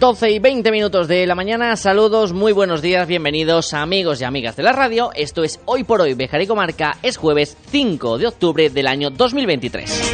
12 0.00 0.30
y 0.30 0.38
20 0.38 0.72
minutos 0.72 1.08
de 1.08 1.26
la 1.26 1.34
mañana, 1.34 1.76
saludos, 1.76 2.32
muy 2.32 2.52
buenos 2.52 2.80
días, 2.80 3.06
bienvenidos 3.06 3.74
amigos 3.74 4.18
y 4.22 4.24
amigas 4.24 4.56
de 4.56 4.62
la 4.62 4.72
radio. 4.72 5.10
Esto 5.14 5.44
es 5.44 5.60
Hoy 5.66 5.84
por 5.84 6.00
Hoy 6.00 6.14
Bejar 6.14 6.40
y 6.40 6.46
Comarca, 6.46 6.96
es 7.02 7.18
jueves 7.18 7.54
5 7.70 8.16
de 8.16 8.28
octubre 8.28 8.70
del 8.70 8.86
año 8.86 9.10
2023. 9.10 10.12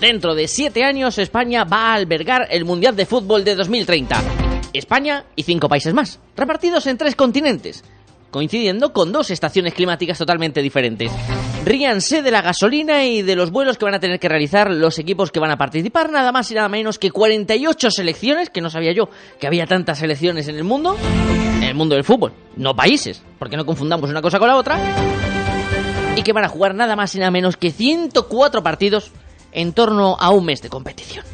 Dentro 0.00 0.34
de 0.34 0.48
7 0.48 0.82
años 0.82 1.18
España 1.18 1.62
va 1.62 1.92
a 1.92 1.94
albergar 1.94 2.48
el 2.50 2.64
Mundial 2.64 2.96
de 2.96 3.06
Fútbol 3.06 3.44
de 3.44 3.54
2030. 3.54 4.20
España 4.72 5.24
y 5.36 5.44
5 5.44 5.68
países 5.68 5.94
más, 5.94 6.18
repartidos 6.34 6.88
en 6.88 6.98
3 6.98 7.14
continentes 7.14 7.84
coincidiendo 8.32 8.94
con 8.94 9.12
dos 9.12 9.30
estaciones 9.30 9.74
climáticas 9.74 10.18
totalmente 10.18 10.62
diferentes. 10.62 11.12
Ríanse 11.64 12.22
de 12.22 12.30
la 12.32 12.42
gasolina 12.42 13.04
y 13.04 13.22
de 13.22 13.36
los 13.36 13.52
vuelos 13.52 13.78
que 13.78 13.84
van 13.84 13.94
a 13.94 14.00
tener 14.00 14.18
que 14.18 14.28
realizar 14.28 14.70
los 14.70 14.98
equipos 14.98 15.30
que 15.30 15.38
van 15.38 15.52
a 15.52 15.56
participar, 15.56 16.10
nada 16.10 16.32
más 16.32 16.50
y 16.50 16.54
nada 16.54 16.68
menos 16.68 16.98
que 16.98 17.12
48 17.12 17.90
selecciones, 17.92 18.50
que 18.50 18.60
no 18.60 18.68
sabía 18.68 18.92
yo 18.92 19.08
que 19.38 19.46
había 19.46 19.66
tantas 19.66 20.00
selecciones 20.00 20.48
en 20.48 20.56
el 20.56 20.64
mundo, 20.64 20.96
en 21.56 21.62
el 21.62 21.74
mundo 21.74 21.94
del 21.94 22.02
fútbol, 22.02 22.32
no 22.56 22.74
países, 22.74 23.22
porque 23.38 23.56
no 23.56 23.64
confundamos 23.64 24.10
una 24.10 24.20
cosa 24.20 24.40
con 24.40 24.48
la 24.48 24.56
otra, 24.56 24.76
y 26.16 26.22
que 26.22 26.32
van 26.32 26.44
a 26.44 26.48
jugar 26.48 26.74
nada 26.74 26.96
más 26.96 27.14
y 27.14 27.20
nada 27.20 27.30
menos 27.30 27.56
que 27.56 27.70
104 27.70 28.62
partidos 28.64 29.12
en 29.52 29.72
torno 29.72 30.16
a 30.18 30.30
un 30.30 30.44
mes 30.44 30.62
de 30.62 30.68
competición. 30.68 31.24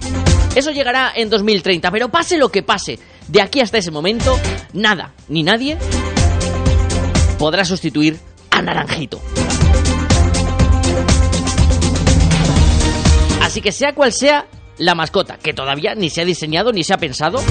Eso 0.54 0.72
llegará 0.72 1.10
en 1.14 1.30
2030, 1.30 1.90
pero 1.90 2.10
pase 2.10 2.36
lo 2.36 2.50
que 2.50 2.62
pase, 2.62 2.98
de 3.28 3.40
aquí 3.40 3.60
hasta 3.60 3.78
ese 3.78 3.90
momento, 3.90 4.38
nada 4.74 5.14
ni 5.28 5.42
nadie 5.42 5.78
podrá 7.38 7.64
sustituir 7.64 8.18
a 8.50 8.60
Naranjito. 8.60 9.20
Así 13.58 13.62
que 13.64 13.72
sea 13.72 13.92
cual 13.92 14.12
sea 14.12 14.46
la 14.76 14.94
mascota, 14.94 15.36
que 15.36 15.52
todavía 15.52 15.96
ni 15.96 16.10
se 16.10 16.20
ha 16.20 16.24
diseñado 16.24 16.70
ni 16.72 16.84
se 16.84 16.94
ha 16.94 16.96
pensado, 16.96 17.42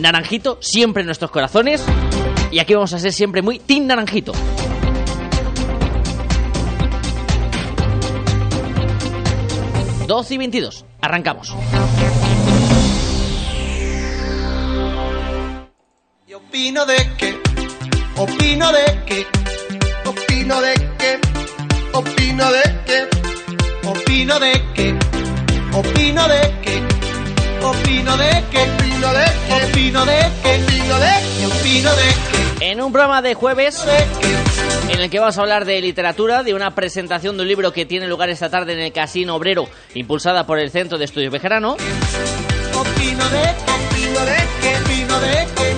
Naranjito 0.00 0.58
siempre 0.60 1.02
en 1.02 1.06
nuestros 1.06 1.30
corazones 1.30 1.84
y 2.50 2.58
aquí 2.58 2.74
vamos 2.74 2.92
a 2.94 2.98
ser 2.98 3.12
siempre 3.12 3.42
muy 3.42 3.60
Team 3.60 3.86
Naranjito. 3.86 4.32
...12 10.08 10.30
y 10.32 10.38
22. 10.38 10.84
Arrancamos. 11.00 11.54
opino 16.34 16.84
de 16.86 16.96
que, 17.16 17.40
opino 18.16 18.72
de 18.72 19.04
que, 19.06 19.26
opino 20.08 20.60
de 20.60 20.74
que, 20.98 21.25
opino 21.96 22.52
de 22.52 22.62
que, 22.84 23.88
opino 23.88 24.38
de 24.38 24.52
que, 24.74 24.98
opino 25.72 26.28
de 26.28 26.54
que, 26.62 26.82
opino 27.64 28.16
de 28.18 28.44
que, 28.50 28.60
opino 28.62 29.12
de 29.12 29.24
que, 29.48 29.54
opino 29.54 30.04
de 30.04 30.14
que, 30.42 30.54
opino 30.54 30.98
de 30.98 31.10
que, 31.38 31.46
opino 31.46 31.90
de 31.94 32.58
que. 32.58 32.70
En 32.70 32.82
un 32.82 32.92
programa 32.92 33.22
de 33.22 33.32
jueves 33.34 33.82
en 34.90 35.00
el 35.00 35.08
que 35.08 35.18
vamos 35.18 35.38
a 35.38 35.40
hablar 35.40 35.64
de 35.64 35.80
literatura, 35.80 36.42
de 36.42 36.52
una 36.52 36.74
presentación 36.74 37.36
de 37.36 37.42
un 37.42 37.48
libro 37.48 37.72
que 37.72 37.86
tiene 37.86 38.06
lugar 38.06 38.28
esta 38.28 38.50
tarde 38.50 38.74
en 38.74 38.80
el 38.80 38.92
Casino 38.92 39.34
Obrero, 39.34 39.66
impulsada 39.94 40.46
por 40.46 40.58
el 40.58 40.70
Centro 40.70 40.98
de 40.98 41.06
Estudios 41.06 41.32
Bejarano. 41.32 41.72
Opino 42.74 43.24
de 43.30 43.42
que, 43.42 43.72
opino 43.72 44.20
de 44.20 44.36
que, 44.60 44.76
opino 44.84 45.20
de 45.20 45.46
que. 45.56 45.75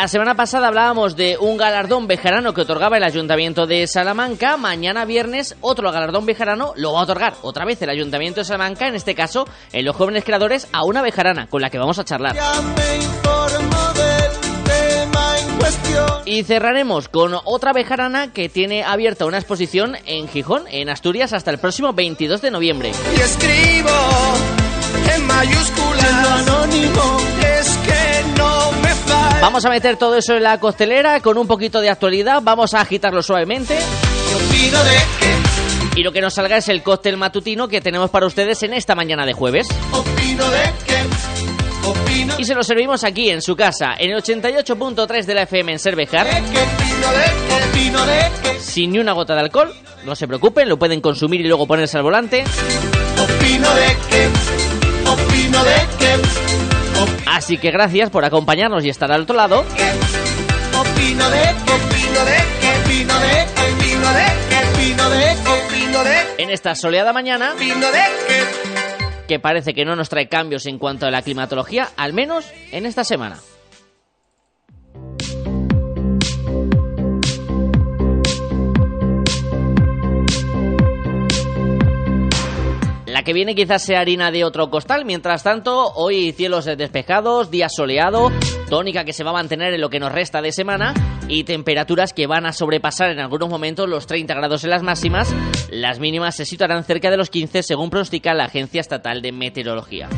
La 0.00 0.08
semana 0.08 0.34
pasada 0.34 0.68
hablábamos 0.68 1.14
de 1.14 1.36
un 1.36 1.58
galardón 1.58 2.06
bejarano 2.06 2.54
que 2.54 2.62
otorgaba 2.62 2.96
el 2.96 3.04
Ayuntamiento 3.04 3.66
de 3.66 3.86
Salamanca. 3.86 4.56
Mañana 4.56 5.04
viernes 5.04 5.56
otro 5.60 5.92
galardón 5.92 6.24
bejarano 6.24 6.72
lo 6.76 6.94
va 6.94 7.00
a 7.00 7.02
otorgar 7.02 7.34
otra 7.42 7.66
vez 7.66 7.82
el 7.82 7.90
Ayuntamiento 7.90 8.40
de 8.40 8.46
Salamanca, 8.46 8.88
en 8.88 8.94
este 8.94 9.14
caso 9.14 9.46
en 9.74 9.84
los 9.84 9.94
jóvenes 9.94 10.24
creadores, 10.24 10.68
a 10.72 10.86
una 10.86 11.02
bejarana 11.02 11.48
con 11.48 11.60
la 11.60 11.68
que 11.68 11.76
vamos 11.76 11.98
a 11.98 12.04
charlar. 12.04 12.34
Y 16.24 16.44
cerraremos 16.44 17.10
con 17.10 17.34
otra 17.44 17.74
bejarana 17.74 18.32
que 18.32 18.48
tiene 18.48 18.82
abierta 18.82 19.26
una 19.26 19.36
exposición 19.36 19.98
en 20.06 20.28
Gijón, 20.28 20.62
en 20.70 20.88
Asturias, 20.88 21.34
hasta 21.34 21.50
el 21.50 21.58
próximo 21.58 21.92
22 21.92 22.40
de 22.40 22.50
noviembre. 22.50 22.92
Y 23.18 23.20
escribo 23.20 23.90
en 25.14 25.26
mayúsculas 25.26 26.26
anónimo, 26.40 27.18
Vamos 29.40 29.64
a 29.64 29.70
meter 29.70 29.96
todo 29.96 30.16
eso 30.16 30.36
en 30.36 30.42
la 30.42 30.58
costelera 30.60 31.20
con 31.20 31.38
un 31.38 31.46
poquito 31.46 31.80
de 31.80 31.90
actualidad, 31.90 32.40
vamos 32.42 32.74
a 32.74 32.80
agitarlo 32.82 33.22
suavemente. 33.22 33.78
Y 35.96 36.02
lo 36.02 36.12
que 36.12 36.20
nos 36.20 36.34
salga 36.34 36.56
es 36.56 36.68
el 36.68 36.82
cóctel 36.82 37.16
matutino 37.16 37.68
que 37.68 37.80
tenemos 37.80 38.10
para 38.10 38.26
ustedes 38.26 38.62
en 38.62 38.74
esta 38.74 38.94
mañana 38.94 39.26
de 39.26 39.32
jueves. 39.32 39.66
Y 42.38 42.44
se 42.44 42.54
lo 42.54 42.62
servimos 42.62 43.04
aquí 43.04 43.30
en 43.30 43.42
su 43.42 43.56
casa, 43.56 43.94
en 43.98 44.10
el 44.12 44.22
88.3 44.22 45.24
de 45.24 45.34
la 45.34 45.42
FM 45.42 45.72
en 45.72 45.78
Cervejar. 45.78 46.26
Sin 48.60 48.92
ni 48.92 48.98
una 48.98 49.12
gota 49.12 49.34
de 49.34 49.40
alcohol, 49.40 49.74
no 50.04 50.14
se 50.14 50.26
preocupen, 50.26 50.68
lo 50.68 50.78
pueden 50.78 51.00
consumir 51.00 51.40
y 51.40 51.48
luego 51.48 51.66
ponerse 51.66 51.96
al 51.96 52.02
volante. 52.02 52.44
Opino 53.18 53.74
de 53.74 53.96
que, 54.08 54.28
opino 55.10 55.64
de 55.64 55.74
que. 55.98 56.69
Así 57.26 57.58
que 57.58 57.70
gracias 57.70 58.10
por 58.10 58.24
acompañarnos 58.24 58.84
y 58.84 58.88
estar 58.88 59.10
al 59.12 59.22
otro 59.22 59.36
lado. 59.36 59.64
En 66.38 66.50
esta 66.50 66.74
soleada 66.74 67.12
mañana 67.12 67.54
que 69.30 69.38
parece 69.38 69.74
que 69.74 69.84
no 69.84 69.94
nos 69.94 70.08
trae 70.08 70.28
cambios 70.28 70.66
en 70.66 70.78
cuanto 70.78 71.06
a 71.06 71.10
la 71.12 71.22
climatología, 71.22 71.90
al 71.96 72.12
menos 72.12 72.50
en 72.72 72.84
esta 72.84 73.04
semana. 73.04 73.38
Que 83.24 83.34
viene 83.34 83.54
quizás 83.54 83.82
sea 83.82 84.00
harina 84.00 84.30
de 84.30 84.44
otro 84.44 84.70
costal. 84.70 85.04
Mientras 85.04 85.42
tanto, 85.42 85.92
hoy 85.94 86.32
cielos 86.32 86.64
despejados, 86.64 87.50
día 87.50 87.68
soleado, 87.68 88.32
tónica 88.68 89.04
que 89.04 89.12
se 89.12 89.24
va 89.24 89.30
a 89.30 89.34
mantener 89.34 89.74
en 89.74 89.80
lo 89.80 89.90
que 89.90 90.00
nos 90.00 90.10
resta 90.10 90.40
de 90.40 90.52
semana 90.52 90.94
y 91.28 91.44
temperaturas 91.44 92.12
que 92.12 92.26
van 92.26 92.46
a 92.46 92.52
sobrepasar 92.52 93.10
en 93.10 93.20
algunos 93.20 93.48
momentos 93.48 93.88
los 93.88 94.06
30 94.06 94.34
grados 94.34 94.64
en 94.64 94.70
las 94.70 94.82
máximas. 94.82 95.34
Las 95.70 96.00
mínimas 96.00 96.34
se 96.34 96.44
situarán 96.46 96.82
cerca 96.84 97.10
de 97.10 97.18
los 97.18 97.30
15 97.30 97.62
según 97.62 97.90
pronostica 97.90 98.34
la 98.34 98.44
Agencia 98.44 98.80
Estatal 98.80 99.20
de 99.22 99.32
Meteorología. 99.32 100.08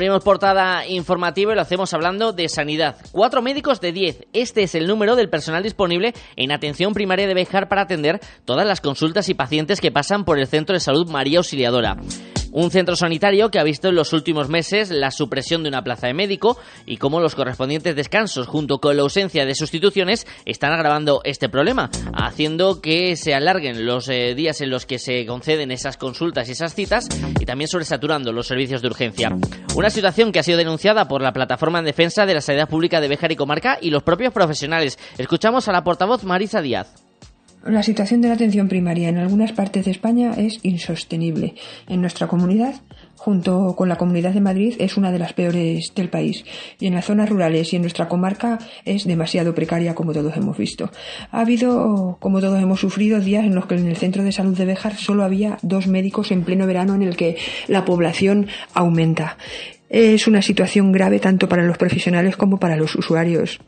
Abrimos 0.00 0.24
portada 0.24 0.86
informativa 0.86 1.52
y 1.52 1.54
lo 1.56 1.60
hacemos 1.60 1.92
hablando 1.92 2.32
de 2.32 2.48
sanidad. 2.48 2.96
Cuatro 3.12 3.42
médicos 3.42 3.82
de 3.82 3.92
diez. 3.92 4.24
Este 4.32 4.62
es 4.62 4.74
el 4.74 4.86
número 4.86 5.14
del 5.14 5.28
personal 5.28 5.62
disponible 5.62 6.14
en 6.36 6.52
atención 6.52 6.94
primaria 6.94 7.26
de 7.26 7.34
Bejar 7.34 7.68
para 7.68 7.82
atender 7.82 8.18
todas 8.46 8.66
las 8.66 8.80
consultas 8.80 9.28
y 9.28 9.34
pacientes 9.34 9.78
que 9.78 9.92
pasan 9.92 10.24
por 10.24 10.38
el 10.38 10.46
Centro 10.46 10.72
de 10.72 10.80
Salud 10.80 11.10
María 11.10 11.36
Auxiliadora. 11.36 11.98
Un 12.52 12.70
centro 12.70 12.96
sanitario 12.96 13.50
que 13.50 13.58
ha 13.58 13.64
visto 13.64 13.88
en 13.88 13.94
los 13.94 14.12
últimos 14.12 14.48
meses 14.48 14.90
la 14.90 15.10
supresión 15.10 15.62
de 15.62 15.68
una 15.68 15.84
plaza 15.84 16.08
de 16.08 16.14
médico 16.14 16.58
y 16.84 16.96
cómo 16.96 17.20
los 17.20 17.34
correspondientes 17.34 17.94
descansos 17.94 18.46
junto 18.48 18.78
con 18.78 18.96
la 18.96 19.02
ausencia 19.02 19.46
de 19.46 19.54
sustituciones 19.54 20.26
están 20.44 20.72
agravando 20.72 21.20
este 21.24 21.48
problema, 21.48 21.90
haciendo 22.12 22.80
que 22.80 23.16
se 23.16 23.34
alarguen 23.34 23.86
los 23.86 24.08
eh, 24.08 24.34
días 24.34 24.60
en 24.60 24.70
los 24.70 24.84
que 24.84 24.98
se 24.98 25.24
conceden 25.26 25.70
esas 25.70 25.96
consultas 25.96 26.48
y 26.48 26.52
esas 26.52 26.74
citas 26.74 27.08
y 27.38 27.46
también 27.46 27.68
sobresaturando 27.68 28.32
los 28.32 28.48
servicios 28.48 28.82
de 28.82 28.88
urgencia. 28.88 29.36
Una 29.76 29.90
situación 29.90 30.32
que 30.32 30.40
ha 30.40 30.44
sido 30.44 30.58
denunciada 30.58 31.06
por 31.06 31.22
la 31.22 31.32
Plataforma 31.32 31.78
en 31.78 31.84
Defensa 31.84 32.26
de 32.26 32.34
la 32.34 32.40
Sanidad 32.40 32.68
Pública 32.68 33.00
de 33.00 33.08
Béjar 33.08 33.32
y 33.32 33.36
Comarca 33.36 33.78
y 33.80 33.90
los 33.90 34.02
propios 34.02 34.32
profesionales. 34.32 34.98
Escuchamos 35.18 35.68
a 35.68 35.72
la 35.72 35.84
portavoz 35.84 36.24
Marisa 36.24 36.60
Díaz. 36.60 36.99
La 37.64 37.82
situación 37.82 38.22
de 38.22 38.28
la 38.28 38.34
atención 38.34 38.68
primaria 38.68 39.10
en 39.10 39.18
algunas 39.18 39.52
partes 39.52 39.84
de 39.84 39.90
España 39.90 40.32
es 40.34 40.60
insostenible. 40.62 41.54
En 41.88 42.00
nuestra 42.00 42.26
comunidad, 42.26 42.76
junto 43.16 43.76
con 43.76 43.90
la 43.90 43.96
Comunidad 43.96 44.32
de 44.32 44.40
Madrid, 44.40 44.76
es 44.78 44.96
una 44.96 45.12
de 45.12 45.18
las 45.18 45.34
peores 45.34 45.92
del 45.94 46.08
país. 46.08 46.46
Y 46.78 46.86
en 46.86 46.94
las 46.94 47.04
zonas 47.04 47.28
rurales 47.28 47.70
y 47.72 47.76
en 47.76 47.82
nuestra 47.82 48.08
comarca 48.08 48.58
es 48.86 49.04
demasiado 49.04 49.54
precaria, 49.54 49.94
como 49.94 50.14
todos 50.14 50.34
hemos 50.38 50.56
visto. 50.56 50.90
Ha 51.32 51.42
habido, 51.42 52.16
como 52.18 52.40
todos 52.40 52.62
hemos 52.62 52.80
sufrido, 52.80 53.20
días 53.20 53.44
en 53.44 53.54
los 53.54 53.66
que 53.66 53.74
en 53.74 53.88
el 53.88 53.96
centro 53.98 54.24
de 54.24 54.32
salud 54.32 54.56
de 54.56 54.64
Béjar 54.64 54.96
solo 54.96 55.22
había 55.22 55.58
dos 55.60 55.86
médicos 55.86 56.30
en 56.30 56.44
pleno 56.44 56.66
verano 56.66 56.94
en 56.94 57.02
el 57.02 57.14
que 57.14 57.36
la 57.68 57.84
población 57.84 58.46
aumenta. 58.72 59.36
Es 59.90 60.26
una 60.26 60.40
situación 60.40 60.92
grave 60.92 61.18
tanto 61.18 61.46
para 61.46 61.64
los 61.64 61.76
profesionales 61.76 62.38
como 62.38 62.58
para 62.58 62.76
los 62.76 62.94
usuarios 62.94 63.60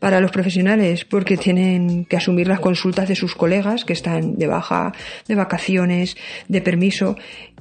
para 0.00 0.20
los 0.20 0.32
profesionales 0.32 1.04
porque 1.04 1.36
tienen 1.36 2.04
que 2.06 2.16
asumir 2.16 2.48
las 2.48 2.58
consultas 2.58 3.08
de 3.08 3.14
sus 3.14 3.36
colegas 3.36 3.84
que 3.84 3.92
están 3.92 4.36
de 4.36 4.48
baja, 4.48 4.92
de 5.28 5.34
vacaciones, 5.36 6.16
de 6.48 6.60
permiso 6.60 7.16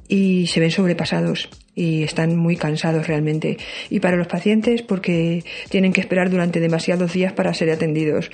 y 0.08 0.48
se 0.48 0.60
ven 0.60 0.72
sobrepasados 0.72 1.50
y 1.76 2.04
están 2.04 2.36
muy 2.36 2.56
cansados 2.56 3.08
realmente. 3.08 3.58
Y 3.90 4.00
para 4.00 4.18
los 4.18 4.28
pacientes 4.28 4.82
porque 4.82 5.44
tienen 5.70 5.94
que 5.94 6.02
esperar 6.02 6.30
durante 6.30 6.60
demasiados 6.60 7.14
días 7.14 7.34
para 7.34 7.54
ser 7.54 7.70
atendidos. 7.70 8.32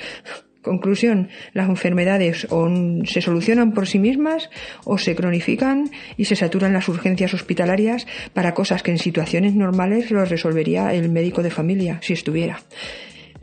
Conclusión, 0.61 1.29
las 1.53 1.69
enfermedades 1.69 2.47
o 2.49 2.67
se 3.05 3.21
solucionan 3.21 3.73
por 3.73 3.87
sí 3.87 3.99
mismas 3.99 4.49
o 4.83 4.97
se 4.97 5.15
cronifican 5.15 5.91
y 6.17 6.25
se 6.25 6.35
saturan 6.35 6.73
las 6.73 6.89
urgencias 6.89 7.35
hospitalarias 7.35 8.07
para 8.33 8.55
cosas 8.55 8.81
que 8.81 8.89
en 8.89 8.97
situaciones 8.97 9.53
normales 9.53 10.09
lo 10.09 10.25
resolvería 10.25 10.91
el 10.95 11.09
médico 11.09 11.43
de 11.43 11.51
familia, 11.51 11.99
si 12.01 12.13
estuviera. 12.13 12.61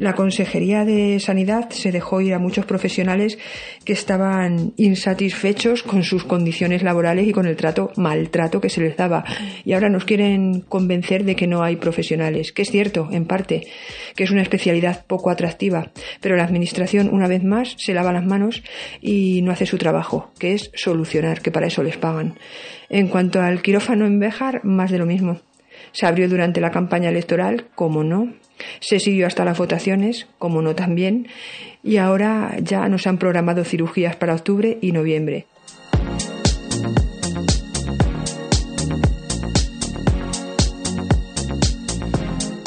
La 0.03 0.15
Consejería 0.15 0.85
de 0.85 1.21
Sanidad 1.21 1.71
se 1.71 1.93
dejó 1.93 2.21
ir 2.21 2.35
a 2.35 2.41
muchos 2.41 2.67
profesionales 2.67 3.39
que 3.85 3.93
estaban 3.93 4.73
insatisfechos 4.77 5.85
con 5.85 6.03
sus 6.03 6.25
condiciones 6.25 6.83
laborales 6.83 7.29
y 7.29 7.31
con 7.31 7.47
el 7.47 7.55
trato, 7.55 7.93
maltrato 7.95 8.61
que 8.61 8.69
se 8.69 8.81
les 8.81 8.97
daba. 8.97 9.25
Y 9.65 9.75
ahora 9.75 9.91
nos 9.91 10.05
quieren 10.05 10.63
convencer 10.63 11.23
de 11.23 11.37
que 11.37 11.47
no 11.47 11.63
hay 11.63 11.77
profesionales, 11.77 12.51
que 12.51 12.63
es 12.63 12.73
cierto, 12.73 13.11
en 13.13 13.27
parte, 13.27 13.69
que 14.17 14.25
es 14.25 14.33
una 14.33 14.43
especialidad 14.43 15.07
poco 15.07 15.31
atractiva, 15.31 15.93
pero 16.21 16.35
la 16.35 16.43
Administración, 16.43 17.09
una 17.09 17.29
vez 17.29 17.45
más, 17.45 17.77
se 17.79 17.95
lava 17.95 18.13
las 18.13 18.27
manos 18.27 18.65
y 19.01 19.41
no 19.43 19.53
hace 19.53 19.67
su 19.67 19.79
trabajo, 19.79 20.33
que 20.37 20.55
es 20.55 20.73
solucionar, 20.75 21.43
que 21.43 21.53
para 21.53 21.69
eso 21.69 21.85
les 21.85 21.97
pagan. 21.97 22.41
En 22.89 23.07
cuanto 23.07 23.41
al 23.41 23.63
quirófano 23.63 24.05
en 24.07 24.19
Béjar, 24.19 24.65
más 24.65 24.91
de 24.91 24.99
lo 24.99 25.07
mismo. 25.07 25.39
Se 25.93 26.07
abrió 26.07 26.29
durante 26.29 26.61
la 26.61 26.73
campaña 26.73 27.09
electoral, 27.09 27.67
como 27.77 28.03
no, 28.03 28.33
se 28.81 29.01
siguió 29.01 29.27
hasta 29.27 29.45
las 29.45 29.59
votaciones, 29.59 30.27
como 30.39 30.63
no 30.63 30.75
también, 30.75 31.29
y 31.83 31.97
ahora 31.97 32.57
ya 32.61 32.89
nos 32.89 33.07
han 33.07 33.19
programado 33.19 33.65
cirugías 33.65 34.17
para 34.17 34.35
octubre 34.35 34.79
y 34.81 34.93
noviembre. 34.93 35.47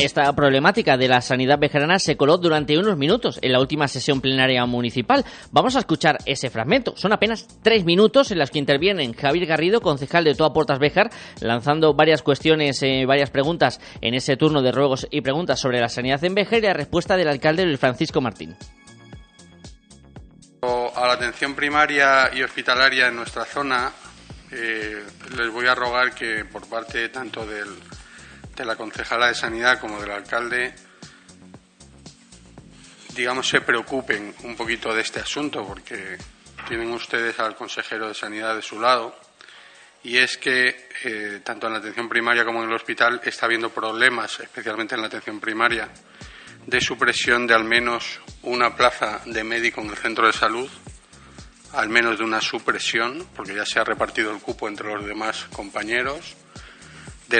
Esta 0.06 0.32
problemática 0.34 0.98
de 0.98 1.08
la 1.08 1.20
sanidad 1.20 1.58
vejerana 1.58 1.98
se 1.98 2.16
coló 2.16 2.38
durante 2.38 2.78
unos 2.78 2.96
minutos 2.96 3.40
en 3.42 3.52
la 3.52 3.60
última 3.60 3.88
sesión 3.88 4.22
plenaria 4.22 4.64
municipal. 4.68 5.26
Vamos 5.50 5.76
a 5.76 5.80
escuchar 5.80 6.20
ese 6.28 6.52
fragmento. 6.52 6.96
Son 6.96 7.12
apenas 7.12 7.48
tres 7.64 7.86
minutos 7.86 8.30
en 8.30 8.38
los 8.38 8.52
que 8.52 8.60
intervienen 8.60 9.14
Javier 9.14 9.48
Garrido, 9.48 9.82
concejal 9.82 10.24
de 10.24 10.36
Toa 10.36 10.54
Puertas 10.54 10.78
Bejar, 10.78 11.10
lanzando 11.42 11.96
varias 11.96 12.22
cuestiones, 12.22 12.84
eh, 12.84 13.06
varias 13.08 13.32
preguntas 13.32 13.82
en 14.00 14.14
ese 14.14 14.38
turno 14.38 14.62
de 14.62 14.72
ruegos 14.72 15.08
y 15.10 15.22
preguntas 15.22 15.60
sobre 15.60 15.82
la 15.82 15.90
sanidad 15.90 16.24
en 16.24 16.36
Bejar 16.36 16.60
y 16.60 16.68
la 16.68 16.74
respuesta 16.74 17.18
del 17.18 17.28
alcalde 17.28 17.76
Francisco 17.76 18.22
Martín. 18.22 18.56
A 20.62 21.08
la 21.08 21.14
atención 21.14 21.56
primaria 21.56 22.30
y 22.32 22.44
hospitalaria 22.44 23.08
en 23.08 23.16
nuestra 23.16 23.44
zona, 23.44 23.92
eh, 24.52 25.04
les 25.36 25.52
voy 25.52 25.66
a 25.66 25.74
rogar 25.74 26.14
que 26.14 26.46
por 26.46 26.70
parte 26.70 27.10
tanto 27.10 27.44
del 27.44 27.70
de 28.56 28.66
la 28.66 28.76
concejala 28.76 29.28
de 29.28 29.36
Sanidad 29.36 29.80
como 29.80 30.00
del 30.00 30.12
alcalde, 30.12 30.74
digamos, 33.14 33.48
se 33.48 33.62
preocupen 33.62 34.34
un 34.44 34.56
poquito 34.56 34.94
de 34.94 35.02
este 35.02 35.20
asunto, 35.20 35.66
porque 35.66 36.18
tienen 36.68 36.92
ustedes 36.92 37.40
al 37.40 37.56
consejero 37.56 38.08
de 38.08 38.14
Sanidad 38.14 38.56
de 38.56 38.62
su 38.62 38.80
lado, 38.80 39.16
y 40.04 40.18
es 40.18 40.38
que 40.38 40.90
eh, 41.04 41.42
tanto 41.44 41.68
en 41.68 41.74
la 41.74 41.80
atención 41.80 42.08
primaria 42.08 42.46
como 42.46 42.64
en 42.64 42.70
el 42.70 42.76
hospital 42.76 43.22
está 43.24 43.46
habiendo 43.48 43.70
problemas, 43.72 44.40
especialmente 44.40 44.96
en 44.96 45.02
la 45.02 45.08
atención 45.08 45.40
primaria, 45.40 45.90
de 46.66 46.82
supresión 46.82 47.48
de 47.48 47.54
al 47.54 47.64
menos 47.64 48.20
una 48.44 48.76
plaza 48.76 49.22
de 49.26 49.44
médico 49.44 49.82
en 49.82 49.90
el 49.90 49.98
centro 49.98 50.28
de 50.28 50.34
salud, 50.34 50.70
al 51.74 51.90
menos 51.90 52.18
de 52.18 52.24
una 52.24 52.40
supresión, 52.40 53.28
porque 53.36 53.54
ya 53.54 53.66
se 53.66 53.80
ha 53.80 53.84
repartido 53.84 54.32
el 54.32 54.40
cupo 54.40 54.68
entre 54.68 54.94
los 54.94 55.06
demás 55.06 55.46
compañeros 55.52 56.36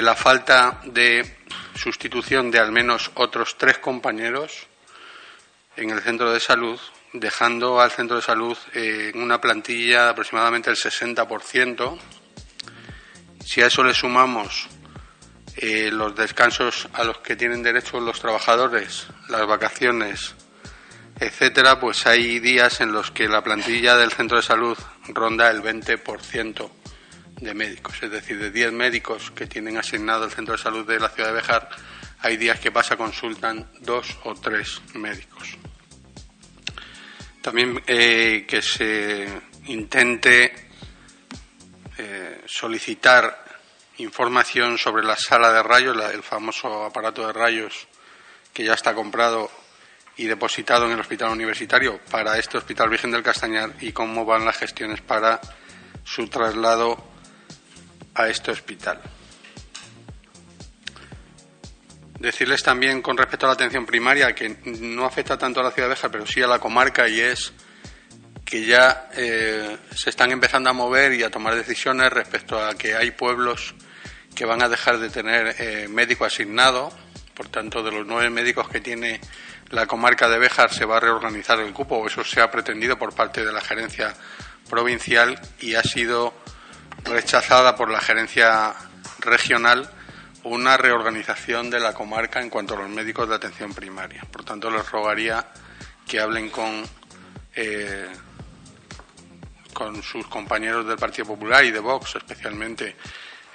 la 0.02 0.14
falta 0.14 0.80
de 0.84 1.38
sustitución 1.74 2.50
de 2.50 2.58
al 2.58 2.72
menos 2.72 3.10
otros 3.14 3.56
tres 3.58 3.78
compañeros 3.78 4.66
en 5.76 5.90
el 5.90 6.00
centro 6.00 6.32
de 6.32 6.40
salud, 6.40 6.80
dejando 7.12 7.80
al 7.80 7.90
centro 7.90 8.16
de 8.16 8.22
salud 8.22 8.56
en 8.72 9.20
una 9.20 9.40
plantilla 9.40 10.04
de 10.04 10.10
aproximadamente 10.10 10.70
el 10.70 10.76
60%. 10.76 11.98
Si 13.44 13.62
a 13.62 13.66
eso 13.66 13.84
le 13.84 13.94
sumamos 13.94 14.68
eh, 15.56 15.90
los 15.92 16.14
descansos 16.14 16.88
a 16.92 17.04
los 17.04 17.18
que 17.18 17.36
tienen 17.36 17.62
derecho 17.62 18.00
los 18.00 18.20
trabajadores, 18.20 19.06
las 19.28 19.46
vacaciones, 19.46 20.34
etcétera, 21.18 21.78
pues 21.78 22.06
hay 22.06 22.40
días 22.40 22.80
en 22.80 22.92
los 22.92 23.10
que 23.10 23.28
la 23.28 23.42
plantilla 23.42 23.96
del 23.96 24.12
centro 24.12 24.36
de 24.38 24.42
salud 24.42 24.76
ronda 25.08 25.50
el 25.50 25.62
20% 25.62 26.70
de 27.40 27.54
médicos, 27.54 28.02
es 28.02 28.10
decir, 28.10 28.38
de 28.38 28.50
10 28.50 28.72
médicos 28.72 29.30
que 29.30 29.46
tienen 29.46 29.76
asignado 29.76 30.24
el 30.24 30.30
centro 30.30 30.56
de 30.56 30.62
salud 30.62 30.86
de 30.86 30.98
la 30.98 31.10
ciudad 31.10 31.28
de 31.28 31.34
Bejar, 31.34 31.68
hay 32.20 32.36
días 32.36 32.58
que 32.60 32.72
pasa 32.72 32.96
consultan 32.96 33.70
dos 33.80 34.18
o 34.24 34.34
tres 34.34 34.80
médicos. 34.94 35.56
También 37.42 37.80
eh, 37.86 38.44
que 38.48 38.62
se 38.62 39.28
intente 39.66 40.68
eh, 41.98 42.42
solicitar 42.46 43.44
información 43.98 44.78
sobre 44.78 45.04
la 45.04 45.16
sala 45.16 45.52
de 45.52 45.62
rayos, 45.62 45.96
el 46.12 46.22
famoso 46.22 46.84
aparato 46.84 47.26
de 47.26 47.32
rayos 47.32 47.86
que 48.52 48.64
ya 48.64 48.74
está 48.74 48.94
comprado 48.94 49.50
y 50.16 50.24
depositado 50.24 50.86
en 50.86 50.92
el 50.92 51.00
hospital 51.00 51.30
universitario 51.30 52.00
para 52.10 52.38
este 52.38 52.56
Hospital 52.56 52.88
Virgen 52.88 53.10
del 53.10 53.22
Castañar 53.22 53.74
y 53.80 53.92
cómo 53.92 54.24
van 54.24 54.44
las 54.44 54.56
gestiones 54.56 55.00
para 55.02 55.40
su 56.04 56.28
traslado 56.28 57.15
a 58.16 58.28
este 58.28 58.50
hospital. 58.50 59.00
Decirles 62.18 62.62
también 62.62 63.02
con 63.02 63.16
respecto 63.16 63.46
a 63.46 63.50
la 63.50 63.54
atención 63.54 63.84
primaria 63.84 64.34
que 64.34 64.56
no 64.64 65.04
afecta 65.04 65.36
tanto 65.36 65.60
a 65.60 65.62
la 65.62 65.70
ciudad 65.70 65.88
de 65.88 65.94
Bejar, 65.94 66.10
pero 66.10 66.26
sí 66.26 66.42
a 66.42 66.46
la 66.46 66.58
comarca 66.58 67.06
y 67.08 67.20
es 67.20 67.52
que 68.44 68.64
ya 68.64 69.10
eh, 69.14 69.76
se 69.94 70.08
están 70.08 70.30
empezando 70.30 70.70
a 70.70 70.72
mover 70.72 71.12
y 71.12 71.22
a 71.24 71.30
tomar 71.30 71.54
decisiones 71.54 72.10
respecto 72.10 72.64
a 72.64 72.74
que 72.74 72.94
hay 72.94 73.10
pueblos 73.10 73.74
que 74.34 74.46
van 74.46 74.62
a 74.62 74.68
dejar 74.68 74.98
de 74.98 75.10
tener 75.10 75.56
eh, 75.58 75.88
médico 75.88 76.24
asignado. 76.24 76.90
Por 77.34 77.48
tanto, 77.48 77.82
de 77.82 77.90
los 77.90 78.06
nueve 78.06 78.30
médicos 78.30 78.68
que 78.68 78.80
tiene 78.80 79.20
la 79.70 79.86
comarca 79.86 80.28
de 80.28 80.38
Bejar 80.38 80.72
se 80.72 80.84
va 80.84 80.96
a 80.96 81.00
reorganizar 81.00 81.60
el 81.60 81.72
cupo. 81.72 82.06
Eso 82.06 82.24
se 82.24 82.40
ha 82.40 82.50
pretendido 82.50 82.96
por 82.98 83.14
parte 83.14 83.44
de 83.44 83.52
la 83.52 83.60
gerencia 83.60 84.14
provincial 84.70 85.38
y 85.60 85.74
ha 85.74 85.82
sido 85.82 86.32
rechazada 87.06 87.76
por 87.76 87.90
la 87.90 88.00
gerencia 88.00 88.74
regional 89.20 89.90
una 90.44 90.76
reorganización 90.76 91.70
de 91.70 91.80
la 91.80 91.92
comarca 91.92 92.40
en 92.40 92.50
cuanto 92.50 92.74
a 92.74 92.78
los 92.78 92.88
médicos 92.88 93.28
de 93.28 93.34
atención 93.34 93.74
primaria. 93.74 94.22
Por 94.30 94.44
tanto, 94.44 94.70
les 94.70 94.88
rogaría 94.90 95.44
que 96.06 96.20
hablen 96.20 96.50
con, 96.50 96.84
eh, 97.54 98.06
con 99.72 100.02
sus 100.02 100.26
compañeros 100.28 100.86
del 100.86 100.96
Partido 100.96 101.26
Popular 101.26 101.64
y 101.64 101.72
de 101.72 101.80
Vox, 101.80 102.16
especialmente 102.16 102.94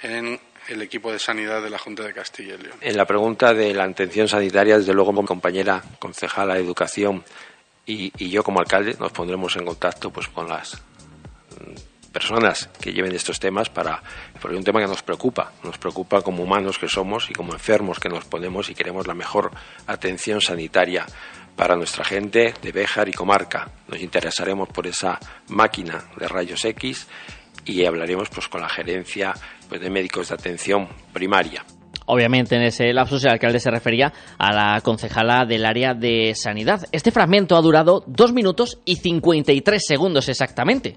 en 0.02 0.38
el 0.68 0.82
equipo 0.82 1.10
de 1.10 1.18
sanidad 1.18 1.62
de 1.62 1.70
la 1.70 1.78
Junta 1.78 2.02
de 2.02 2.12
Castilla 2.12 2.54
y 2.54 2.58
León. 2.58 2.76
En 2.80 2.96
la 2.96 3.06
pregunta 3.06 3.54
de 3.54 3.72
la 3.72 3.84
atención 3.84 4.28
sanitaria, 4.28 4.76
desde 4.76 4.92
luego, 4.92 5.12
mi 5.12 5.24
compañera 5.24 5.82
concejala 5.98 6.54
de 6.54 6.60
Educación 6.60 7.24
y, 7.86 8.12
y 8.22 8.28
yo 8.28 8.44
como 8.44 8.60
alcalde 8.60 8.96
nos 9.00 9.12
pondremos 9.12 9.56
en 9.56 9.64
contacto 9.64 10.10
pues, 10.10 10.28
con 10.28 10.48
las 10.48 10.80
personas 12.12 12.68
que 12.80 12.92
lleven 12.92 13.14
estos 13.14 13.40
temas 13.40 13.70
para 13.70 14.02
porque 14.40 14.54
es 14.54 14.58
un 14.58 14.64
tema 14.64 14.80
que 14.80 14.86
nos 14.86 15.02
preocupa, 15.02 15.52
nos 15.64 15.78
preocupa 15.78 16.22
como 16.22 16.42
humanos 16.42 16.78
que 16.78 16.88
somos 16.88 17.30
y 17.30 17.32
como 17.32 17.52
enfermos 17.52 17.98
que 17.98 18.08
nos 18.08 18.24
ponemos 18.24 18.70
y 18.70 18.74
queremos 18.74 19.06
la 19.06 19.14
mejor 19.14 19.50
atención 19.86 20.40
sanitaria 20.40 21.06
para 21.56 21.76
nuestra 21.76 22.04
gente 22.04 22.54
de 22.62 22.72
Béjar 22.72 23.08
y 23.08 23.12
comarca. 23.12 23.70
Nos 23.88 24.00
interesaremos 24.00 24.68
por 24.68 24.86
esa 24.86 25.18
máquina 25.48 26.04
de 26.16 26.28
rayos 26.28 26.64
X 26.64 27.06
y 27.64 27.84
hablaremos 27.84 28.28
pues 28.30 28.48
con 28.48 28.60
la 28.60 28.68
gerencia 28.68 29.34
pues, 29.68 29.80
de 29.80 29.90
médicos 29.90 30.28
de 30.28 30.34
atención 30.34 30.88
primaria. 31.12 31.64
Obviamente 32.06 32.56
en 32.56 32.62
ese 32.62 32.92
lapsus 32.92 33.24
el 33.24 33.30
alcalde 33.30 33.60
se 33.60 33.70
refería 33.70 34.12
a 34.38 34.52
la 34.52 34.80
concejala 34.80 35.44
del 35.46 35.64
área 35.64 35.94
de 35.94 36.34
sanidad. 36.34 36.84
Este 36.90 37.12
fragmento 37.12 37.56
ha 37.56 37.60
durado 37.60 38.02
2 38.06 38.32
minutos 38.32 38.80
y 38.84 38.96
53 38.96 39.82
segundos 39.86 40.28
exactamente. 40.28 40.96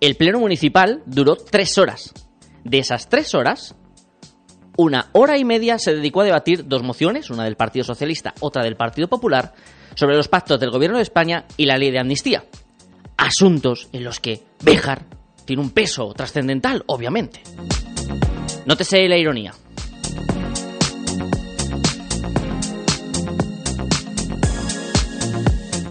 El 0.00 0.16
pleno 0.16 0.40
municipal 0.40 1.02
duró 1.06 1.36
3 1.36 1.78
horas. 1.78 2.12
De 2.64 2.78
esas 2.78 3.08
3 3.08 3.34
horas, 3.34 3.74
una 4.76 5.08
hora 5.12 5.38
y 5.38 5.44
media 5.44 5.78
se 5.78 5.94
dedicó 5.94 6.22
a 6.22 6.24
debatir 6.24 6.66
dos 6.66 6.82
mociones, 6.82 7.30
una 7.30 7.44
del 7.44 7.56
Partido 7.56 7.84
Socialista, 7.84 8.34
otra 8.40 8.62
del 8.64 8.76
Partido 8.76 9.08
Popular, 9.08 9.54
sobre 9.94 10.16
los 10.16 10.28
pactos 10.28 10.58
del 10.58 10.70
Gobierno 10.70 10.96
de 10.96 11.04
España 11.04 11.44
y 11.56 11.66
la 11.66 11.78
ley 11.78 11.90
de 11.90 12.00
amnistía. 12.00 12.44
Asuntos 13.16 13.88
en 13.92 14.02
los 14.02 14.18
que 14.18 14.42
Béjar 14.62 15.06
tiene 15.44 15.62
un 15.62 15.70
peso 15.70 16.12
trascendental, 16.14 16.82
obviamente. 16.86 17.40
Nótese 18.66 19.08
la 19.08 19.16
ironía. 19.16 19.52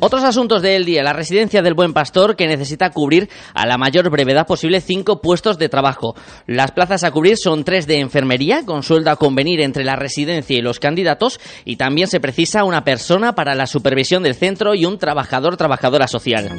Otros 0.05 0.25
asuntos 0.25 0.61
del 0.61 0.83
día. 0.83 1.01
La 1.01 1.13
residencia 1.13 1.61
del 1.61 1.75
Buen 1.75 1.93
Pastor 1.93 2.35
que 2.35 2.45
necesita 2.45 2.89
cubrir 2.89 3.29
a 3.53 3.65
la 3.65 3.77
mayor 3.77 4.09
brevedad 4.09 4.45
posible 4.45 4.81
cinco 4.81 5.21
puestos 5.21 5.57
de 5.57 5.69
trabajo. 5.69 6.13
Las 6.45 6.73
plazas 6.73 7.05
a 7.05 7.11
cubrir 7.11 7.37
son 7.37 7.63
tres 7.63 7.87
de 7.87 8.01
enfermería, 8.01 8.65
con 8.65 8.83
sueldo 8.83 9.11
a 9.11 9.15
convenir 9.15 9.61
entre 9.61 9.85
la 9.85 9.95
residencia 9.95 10.57
y 10.57 10.61
los 10.61 10.81
candidatos, 10.81 11.39
y 11.63 11.77
también 11.77 12.09
se 12.09 12.19
precisa 12.19 12.65
una 12.65 12.83
persona 12.83 13.33
para 13.33 13.55
la 13.55 13.65
supervisión 13.65 14.23
del 14.23 14.35
centro 14.35 14.75
y 14.75 14.83
un 14.83 14.97
trabajador-trabajadora 14.97 16.09
social. 16.09 16.51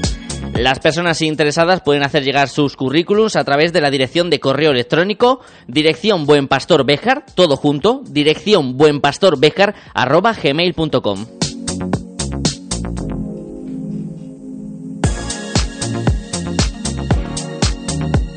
Las 0.55 0.79
personas 0.79 1.21
interesadas 1.21 1.83
pueden 1.83 2.03
hacer 2.03 2.25
llegar 2.25 2.49
sus 2.49 2.77
currículums 2.77 3.37
a 3.37 3.45
través 3.45 3.75
de 3.75 3.83
la 3.83 3.91
dirección 3.91 4.31
de 4.31 4.41
correo 4.41 4.71
electrónico 4.71 5.41
dirección 5.67 6.25
Buen 6.25 6.49
Pastor 6.49 6.87
Bejar, 6.87 7.27
todo 7.35 7.59
junto, 7.59 8.01
dirección 8.09 8.79
Buen 8.79 9.03
Pastor 9.03 9.39
Bejar, 9.39 9.75
arroba 9.93 10.33
gmail.com. 10.33 11.27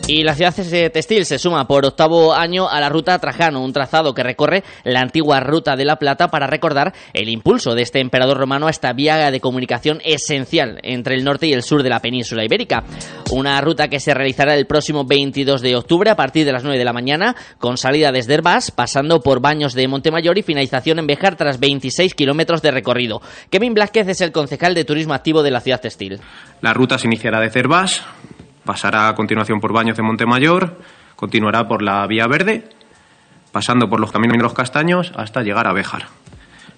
Y 0.09 0.23
la 0.23 0.35
ciudad 0.35 0.55
textil 0.55 1.25
se 1.25 1.37
suma 1.37 1.67
por 1.67 1.85
octavo 1.85 2.33
año 2.33 2.69
a 2.69 2.79
la 2.79 2.87
ruta 2.87 3.19
Trajano, 3.19 3.61
un 3.61 3.73
trazado 3.73 4.13
que 4.13 4.23
recorre 4.23 4.63
la 4.85 5.01
antigua 5.01 5.41
ruta 5.41 5.75
de 5.75 5.83
la 5.83 5.97
Plata 5.97 6.29
para 6.29 6.47
recordar 6.47 6.93
el 7.11 7.27
impulso 7.27 7.75
de 7.75 7.81
este 7.81 7.99
emperador 7.99 8.37
romano 8.37 8.67
a 8.67 8.69
esta 8.69 8.93
vía 8.93 9.29
de 9.29 9.41
comunicación 9.41 9.99
esencial 10.05 10.79
entre 10.83 11.15
el 11.15 11.25
norte 11.25 11.47
y 11.47 11.51
el 11.51 11.61
sur 11.61 11.83
de 11.83 11.89
la 11.89 11.99
península 11.99 12.45
ibérica. 12.45 12.85
Una 13.31 13.59
ruta 13.59 13.89
que 13.89 13.99
se 13.99 14.13
realizará 14.13 14.55
el 14.55 14.65
próximo 14.65 15.03
22 15.03 15.61
de 15.61 15.75
octubre 15.75 16.09
a 16.09 16.15
partir 16.15 16.45
de 16.45 16.53
las 16.53 16.63
9 16.63 16.79
de 16.79 16.85
la 16.85 16.93
mañana, 16.93 17.35
con 17.57 17.75
salida 17.75 18.13
desde 18.13 18.35
Herbás, 18.35 18.71
pasando 18.71 19.19
por 19.19 19.41
Baños 19.41 19.73
de 19.73 19.89
Montemayor 19.89 20.37
y 20.37 20.41
finalización 20.41 20.99
en 20.99 21.07
Bejar 21.07 21.35
tras 21.35 21.59
26 21.59 22.15
kilómetros 22.15 22.61
de 22.61 22.71
recorrido. 22.71 23.21
Kevin 23.49 23.73
Blázquez 23.73 24.07
es 24.07 24.21
el 24.21 24.31
concejal 24.31 24.73
de 24.73 24.85
turismo 24.85 25.13
activo 25.13 25.43
de 25.43 25.51
la 25.51 25.59
ciudad 25.59 25.81
textil. 25.81 26.21
La 26.61 26.73
ruta 26.73 26.97
se 26.97 27.07
iniciará 27.07 27.41
de 27.41 27.51
Herbás, 27.53 28.05
Pasará 28.67 29.07
a 29.07 29.15
continuación 29.15 29.61
por 29.61 29.71
Baños 29.71 29.95
de 29.95 30.03
Montemayor, 30.03 30.77
continuará 31.15 31.69
por 31.69 31.81
la 31.81 32.05
Vía 32.05 32.27
Verde, 32.27 32.67
pasando 33.53 33.89
por 33.89 34.01
los 34.01 34.11
caminos 34.11 34.35
de 34.35 34.43
los 34.43 34.53
Castaños 34.53 35.13
hasta 35.15 35.41
llegar 35.41 35.67
a 35.67 35.71
Béjar. 35.71 36.07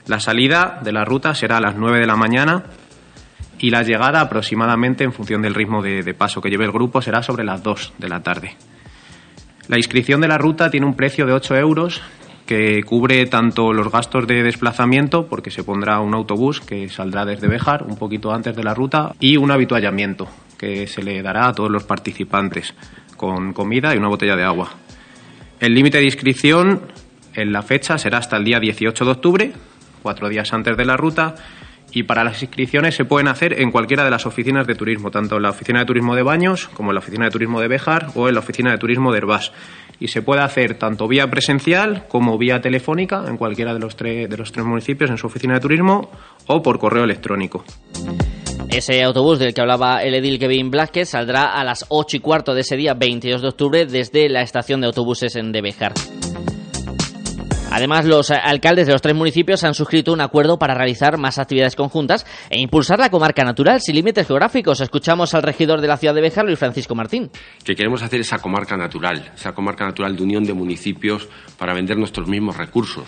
La 0.06 0.20
salida 0.20 0.80
de 0.84 0.92
la 0.92 1.04
ruta 1.04 1.34
será 1.34 1.58
a 1.58 1.62
las 1.62 1.76
9 1.76 1.98
de 1.98 2.06
la 2.06 2.16
mañana 2.16 2.66
y 3.58 3.72
la 3.72 3.82
llegada 3.82 4.22
aproximadamente 4.22 5.04
en 5.04 5.14
función 5.14 5.42
del 5.42 5.56
ritmo 5.56 5.82
de, 5.82 6.14
paso 6.14 6.42
que 6.42 6.52
lleve 6.52 6.66
el 6.66 6.72
grupo 6.72 7.02
será 7.02 7.24
sobre 7.24 7.44
las 7.44 7.64
2 7.64 7.94
de 7.98 8.08
la 8.08 8.22
tarde. 8.22 8.56
La 9.68 9.78
inscripción 9.78 10.22
de 10.22 10.28
la 10.28 10.38
ruta 10.38 10.70
tiene 10.70 10.86
un 10.86 10.94
precio 10.94 11.26
de 11.26 11.34
8 11.34 11.56
euros 11.56 12.04
que 12.46 12.84
cubre 12.84 13.26
tanto 13.26 13.74
los 13.74 13.92
gastos 13.92 14.28
de 14.28 14.44
desplazamiento, 14.44 15.26
porque 15.26 15.50
se 15.50 15.64
pondrá 15.64 16.02
un 16.02 16.14
autobús 16.14 16.62
que 16.62 16.88
saldrá 16.88 17.26
desde 17.26 17.48
Béjar 17.48 17.82
un 17.82 17.98
poquito 17.98 18.32
antes 18.32 18.56
de 18.56 18.64
la 18.64 18.76
ruta, 18.76 19.16
y 19.20 19.38
un 19.38 19.50
habituallamiento, 19.50 20.28
que 20.60 20.86
se 20.86 21.02
le 21.02 21.22
dará 21.24 21.48
a 21.48 21.54
todos 21.54 21.72
los 21.72 21.86
participantes, 21.86 22.76
con 23.16 23.54
comida 23.54 23.96
y 23.96 23.98
una 23.98 24.10
botella 24.10 24.36
de 24.36 24.44
agua. 24.44 24.70
El 25.60 25.74
límite 25.74 25.98
de 25.98 26.06
inscripción 26.06 26.82
en 27.34 27.52
la 27.52 27.64
fecha 27.64 27.98
será 27.98 28.18
hasta 28.18 28.38
el 28.38 28.44
día 28.44 28.60
18 28.60 29.06
de 29.06 29.12
octubre, 29.12 29.52
cuatro 30.02 30.30
días 30.30 30.54
antes 30.54 30.76
de 30.78 30.86
la 30.86 30.98
ruta, 30.98 31.36
y 31.92 32.04
para 32.04 32.24
las 32.24 32.42
inscripciones 32.44 32.96
se 32.96 33.06
pueden 33.06 33.28
hacer 33.28 33.60
en 33.62 33.72
cualquiera 33.72 34.04
de 34.04 34.12
las 34.12 34.26
oficinas 34.26 34.68
de 34.68 34.76
turismo, 34.76 35.10
tanto 35.10 35.38
en 35.38 35.44
la 35.44 35.50
oficina 35.50 35.80
de 35.80 35.86
turismo 35.86 36.16
de 36.16 36.24
Baños 36.24 36.70
como 36.74 36.92
en 36.92 36.96
la 36.96 37.00
oficina 37.00 37.26
de 37.26 37.32
turismo 37.32 37.62
de 37.62 37.68
Bejar 37.68 38.10
o 38.16 38.28
en 38.28 38.36
la 38.36 38.42
oficina 38.42 38.72
de 38.72 38.78
turismo 38.78 39.12
de 39.12 39.18
Herbás. 39.18 39.52
Y 40.00 40.10
se 40.10 40.22
puede 40.22 40.42
hacer 40.42 40.76
tanto 40.76 41.08
vía 41.08 41.30
presencial 41.30 42.06
como 42.08 42.38
vía 42.38 42.62
telefónica 42.62 43.26
en 43.28 43.38
cualquiera 43.38 43.74
de 43.74 43.80
los, 43.80 43.98
de 43.98 44.36
los 44.38 44.52
tres 44.52 44.66
municipios 44.66 45.10
en 45.10 45.18
su 45.18 45.28
oficina 45.28 45.56
de 45.56 45.60
turismo 45.62 46.12
o 46.48 46.62
por 46.62 46.80
correo 46.80 47.04
electrónico. 47.04 47.66
Ese 48.72 49.04
autobús 49.04 49.40
del 49.40 49.56
que 49.56 49.62
hablaba 49.62 50.04
el 50.04 50.14
edil 50.14 50.38
Kevin 50.38 50.70
Blázquez 50.70 51.10
saldrá 51.10 51.60
a 51.60 51.64
las 51.64 51.86
8 51.90 52.18
y 52.18 52.20
cuarto 52.20 52.54
de 52.54 52.62
ese 52.62 52.78
día 52.78 52.94
22 52.94 53.42
de 53.42 53.48
octubre 53.48 53.86
desde 53.88 54.30
la 54.30 54.42
estación 54.42 54.80
de 54.80 54.88
autobuses 54.88 55.36
en 55.36 55.52
Debejar. 55.52 55.94
Además, 57.72 58.06
los 58.06 58.30
alcaldes 58.30 58.88
de 58.88 58.94
los 58.94 59.02
tres 59.02 59.16
municipios 59.16 59.64
han 59.64 59.74
suscrito 59.74 60.14
un 60.14 60.22
acuerdo 60.22 60.58
para 60.58 60.76
realizar 60.76 61.18
más 61.18 61.40
actividades 61.40 61.76
conjuntas 61.76 62.26
e 62.50 62.60
impulsar 62.60 63.00
la 63.00 63.10
comarca 63.10 63.44
natural 63.44 63.82
sin 63.82 63.96
límites 63.96 64.28
geográficos. 64.28 64.82
Escuchamos 64.82 65.34
al 65.34 65.44
regidor 65.44 65.82
de 65.82 65.88
la 65.88 65.98
ciudad 65.98 66.14
de 66.14 66.22
Bejar, 66.22 66.46
Luis 66.46 66.58
Francisco 66.60 66.94
Martín. 66.94 67.32
Que 67.64 67.76
queremos 67.76 68.04
hacer 68.04 68.22
esa 68.22 68.40
comarca 68.40 68.78
natural, 68.78 69.32
esa 69.36 69.54
comarca 69.54 69.86
natural 69.86 70.16
de 70.16 70.24
unión 70.24 70.44
de 70.44 70.54
municipios 70.54 71.28
para 71.58 71.74
vender 71.74 71.98
nuestros 71.98 72.28
mismos 72.28 72.58
recursos. 72.58 73.08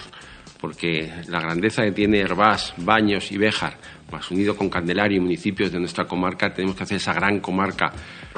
Porque 0.60 1.12
la 1.28 1.40
grandeza 1.40 1.84
que 1.84 1.92
tiene 1.92 2.20
Herbás, 2.20 2.74
Baños 2.78 3.32
y 3.32 3.38
Béjar 3.38 3.78
más 4.12 4.30
unido 4.32 4.56
con 4.56 4.70
Candelaria 4.70 5.18
y 5.18 5.20
municipios 5.20 5.72
de 5.72 5.80
nuestra 5.80 6.06
comarca, 6.06 6.54
tenemos 6.54 6.76
que 6.76 6.84
hacer 6.84 6.98
esa 6.98 7.14
gran 7.14 7.40
comarca 7.40 7.92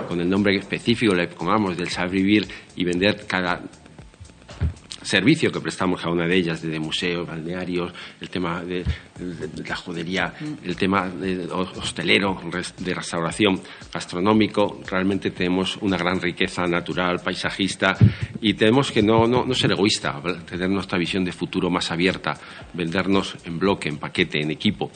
con 0.07 0.19
el 0.19 0.29
nombre 0.29 0.55
específico, 0.55 1.13
le 1.13 1.27
pongamos, 1.27 1.77
del 1.77 1.89
saber 1.89 2.11
vivir 2.11 2.47
y 2.75 2.83
vender 2.83 3.25
cada 3.27 3.61
servicio 5.03 5.51
que 5.51 5.59
prestamos 5.59 6.03
a 6.05 6.09
una 6.09 6.25
de 6.25 6.35
ellas, 6.35 6.61
desde 6.61 6.79
museos, 6.79 7.27
balnearios, 7.27 7.91
el 8.21 8.29
tema 8.29 8.63
de, 8.63 8.83
la 9.67 9.75
jodería, 9.75 10.33
el 10.63 10.75
tema 10.75 11.09
de 11.09 11.45
hostelero, 11.51 12.39
de 12.79 12.93
restauración, 12.93 13.61
gastronómico, 13.93 14.81
realmente 14.89 15.31
tenemos 15.31 15.77
una 15.81 15.97
gran 15.97 16.21
riqueza 16.21 16.65
natural, 16.67 17.19
paisajista 17.19 17.97
y 18.41 18.53
tenemos 18.53 18.91
que 18.91 19.03
no, 19.03 19.27
no, 19.27 19.45
no 19.45 19.53
ser 19.53 19.71
egoísta, 19.73 20.21
tener 20.49 20.69
nuestra 20.69 20.97
visión 20.97 21.23
de 21.23 21.31
futuro 21.31 21.69
más 21.69 21.91
abierta, 21.91 22.33
vendernos 22.73 23.35
en 23.45 23.59
bloque, 23.59 23.89
en 23.89 23.97
paquete, 23.97 24.41
en 24.41 24.51
equipo. 24.51 24.91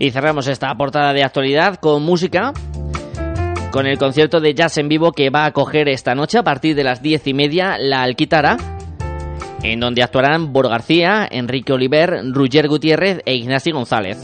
Y 0.00 0.12
cerramos 0.12 0.48
esta 0.48 0.74
portada 0.74 1.12
de 1.12 1.22
actualidad 1.22 1.76
con 1.76 2.02
música. 2.02 2.54
Con 3.70 3.86
el 3.86 3.98
concierto 3.98 4.40
de 4.40 4.54
jazz 4.54 4.78
en 4.78 4.88
vivo 4.88 5.12
que 5.12 5.28
va 5.28 5.44
a 5.44 5.48
acoger 5.48 5.90
esta 5.90 6.14
noche 6.14 6.38
a 6.38 6.42
partir 6.42 6.74
de 6.74 6.82
las 6.82 7.02
diez 7.02 7.26
y 7.26 7.34
media 7.34 7.76
la 7.78 8.02
Alquitara, 8.02 8.56
en 9.62 9.78
donde 9.78 10.02
actuarán 10.02 10.54
Bor 10.54 10.70
García, 10.70 11.28
Enrique 11.30 11.74
Oliver, 11.74 12.22
Roger 12.32 12.66
Gutiérrez 12.66 13.20
e 13.26 13.34
Ignacio 13.34 13.74
González. 13.74 14.18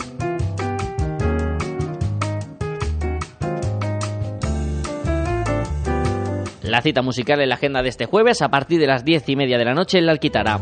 La 6.63 6.81
cita 6.81 7.03
musical 7.03 7.43
en 7.43 7.51
la 7.51 7.57
agenda 7.57 7.83
de 7.83 7.91
este 7.91 8.07
jueves 8.07 8.41
a 8.41 8.49
partir 8.49 8.81
de 8.81 8.87
las 8.87 9.05
diez 9.05 9.29
y 9.29 9.37
media 9.37 9.59
de 9.59 9.67
la 9.67 9.75
noche 9.75 9.99
en 9.99 10.07
la 10.07 10.13
Alquitara. 10.13 10.59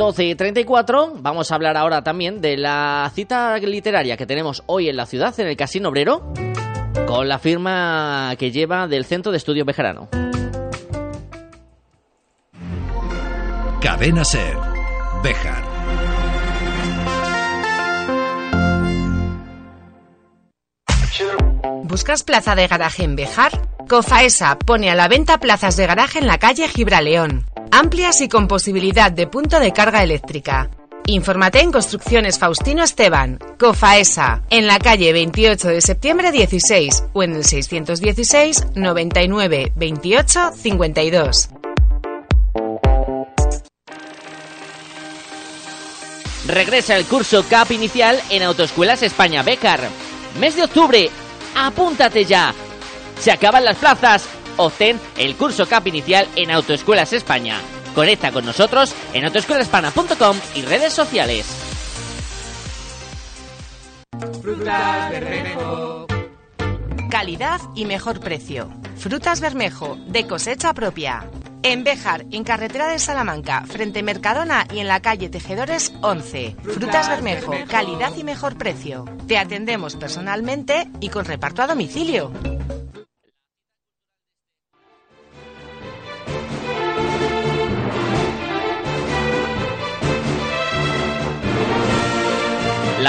12 0.00 0.24
y 0.24 0.34
34, 0.34 1.12
vamos 1.16 1.52
a 1.52 1.54
hablar 1.54 1.76
ahora 1.76 2.02
también 2.02 2.40
de 2.40 2.56
la 2.56 3.12
cita 3.14 3.58
literaria 3.58 4.16
que 4.16 4.24
tenemos 4.24 4.62
hoy 4.64 4.88
en 4.88 4.96
la 4.96 5.04
ciudad, 5.04 5.38
en 5.38 5.46
el 5.46 5.58
Casino 5.58 5.90
Obrero, 5.90 6.32
con 7.06 7.28
la 7.28 7.38
firma 7.38 8.34
que 8.38 8.50
lleva 8.50 8.88
del 8.88 9.04
Centro 9.04 9.30
de 9.30 9.36
Estudios 9.36 9.66
Bejarano. 9.66 10.08
Cadena 13.82 14.24
Ser, 14.24 14.56
Bejar. 15.22 15.59
¿Buscas 21.90 22.22
plaza 22.22 22.54
de 22.54 22.68
garaje 22.68 23.04
en 23.04 23.16
Bejar? 23.16 23.60
Cofaesa 23.88 24.58
pone 24.58 24.90
a 24.90 24.94
la 24.94 25.08
venta 25.08 25.38
plazas 25.38 25.76
de 25.76 25.86
garaje 25.86 26.20
en 26.20 26.26
la 26.28 26.38
calle 26.38 26.68
Gibraleón 26.68 27.50
amplias 27.70 28.20
y 28.20 28.28
con 28.28 28.48
posibilidad 28.48 29.12
de 29.12 29.26
punto 29.26 29.60
de 29.60 29.72
carga 29.72 30.02
eléctrica. 30.02 30.70
Infórmate 31.06 31.60
en 31.60 31.72
Construcciones 31.72 32.38
Faustino 32.38 32.84
Esteban, 32.84 33.38
COFAESA, 33.58 34.42
en 34.50 34.66
la 34.66 34.78
calle 34.78 35.12
28 35.12 35.68
de 35.68 35.80
septiembre 35.80 36.30
16 36.30 37.04
o 37.12 37.22
en 37.22 37.34
el 37.34 37.44
616 37.44 38.66
99 38.74 39.72
28 39.74 40.52
52. 40.54 41.48
Regresa 46.46 46.96
el 46.96 47.04
curso 47.04 47.44
CAP 47.48 47.72
inicial 47.72 48.20
en 48.30 48.42
Autoescuelas 48.42 49.02
España 49.02 49.42
Becar. 49.42 49.80
Mes 50.38 50.56
de 50.56 50.64
octubre, 50.64 51.10
apúntate 51.54 52.24
ya. 52.24 52.54
Se 53.18 53.30
acaban 53.30 53.64
las 53.64 53.76
plazas. 53.76 54.26
Obtén 54.56 55.00
el 55.16 55.36
curso 55.36 55.66
CAP 55.66 55.88
inicial 55.88 56.28
en 56.36 56.50
Autoescuelas 56.50 57.12
España. 57.12 57.58
Conecta 57.94 58.30
con 58.30 58.44
nosotros 58.44 58.94
en 59.12 59.24
autoescuelaspana.com 59.24 60.36
y 60.54 60.62
redes 60.62 60.92
sociales. 60.92 61.46
Frutas 64.42 65.10
Bermejo. 65.10 66.06
Calidad 67.10 67.60
y 67.74 67.84
mejor 67.84 68.20
precio. 68.20 68.70
Frutas 68.96 69.40
Bermejo, 69.40 69.96
de 70.06 70.26
cosecha 70.26 70.74
propia. 70.74 71.28
En 71.62 71.84
Béjar, 71.84 72.24
en 72.30 72.42
carretera 72.42 72.88
de 72.88 72.98
Salamanca, 72.98 73.64
frente 73.66 74.02
Mercadona 74.02 74.66
y 74.72 74.78
en 74.78 74.88
la 74.88 75.00
calle 75.00 75.28
Tejedores 75.28 75.92
11. 76.00 76.56
Frutas 76.62 77.08
Bermejo, 77.08 77.52
calidad 77.68 78.16
y 78.16 78.24
mejor 78.24 78.56
precio. 78.56 79.04
Te 79.28 79.36
atendemos 79.36 79.96
personalmente 79.96 80.88
y 81.00 81.10
con 81.10 81.26
reparto 81.26 81.60
a 81.60 81.66
domicilio. 81.66 82.32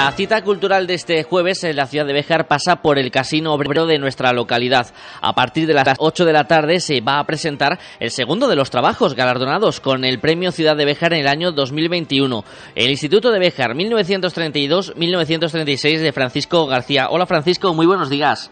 La 0.02 0.10
cita 0.10 0.42
cultural 0.42 0.88
de 0.88 0.94
este 0.94 1.22
jueves 1.22 1.62
en 1.62 1.76
la 1.76 1.86
ciudad 1.86 2.04
de 2.04 2.12
Béjar 2.12 2.48
pasa 2.48 2.82
por 2.82 2.98
el 2.98 3.12
Casino 3.12 3.54
Obrero 3.54 3.86
de 3.86 4.00
nuestra 4.00 4.32
localidad. 4.32 4.92
A 5.20 5.32
partir 5.32 5.68
de 5.68 5.74
las 5.74 5.94
8 5.96 6.24
de 6.24 6.32
la 6.32 6.48
tarde 6.48 6.80
se 6.80 7.00
va 7.00 7.20
a 7.20 7.24
presentar 7.24 7.78
el 8.00 8.10
segundo 8.10 8.48
de 8.48 8.56
los 8.56 8.68
trabajos 8.68 9.14
galardonados 9.14 9.78
con 9.78 10.04
el 10.04 10.18
Premio 10.18 10.50
Ciudad 10.50 10.76
de 10.76 10.86
Béjar 10.86 11.12
en 11.12 11.20
el 11.20 11.28
año 11.28 11.52
2021. 11.52 12.44
El 12.74 12.90
Instituto 12.90 13.30
de 13.30 13.38
Béjar 13.38 13.76
1932-1936 13.76 16.00
de 16.00 16.12
Francisco 16.12 16.66
García. 16.66 17.06
Hola 17.08 17.26
Francisco, 17.26 17.72
muy 17.72 17.86
buenos 17.86 18.10
días. 18.10 18.50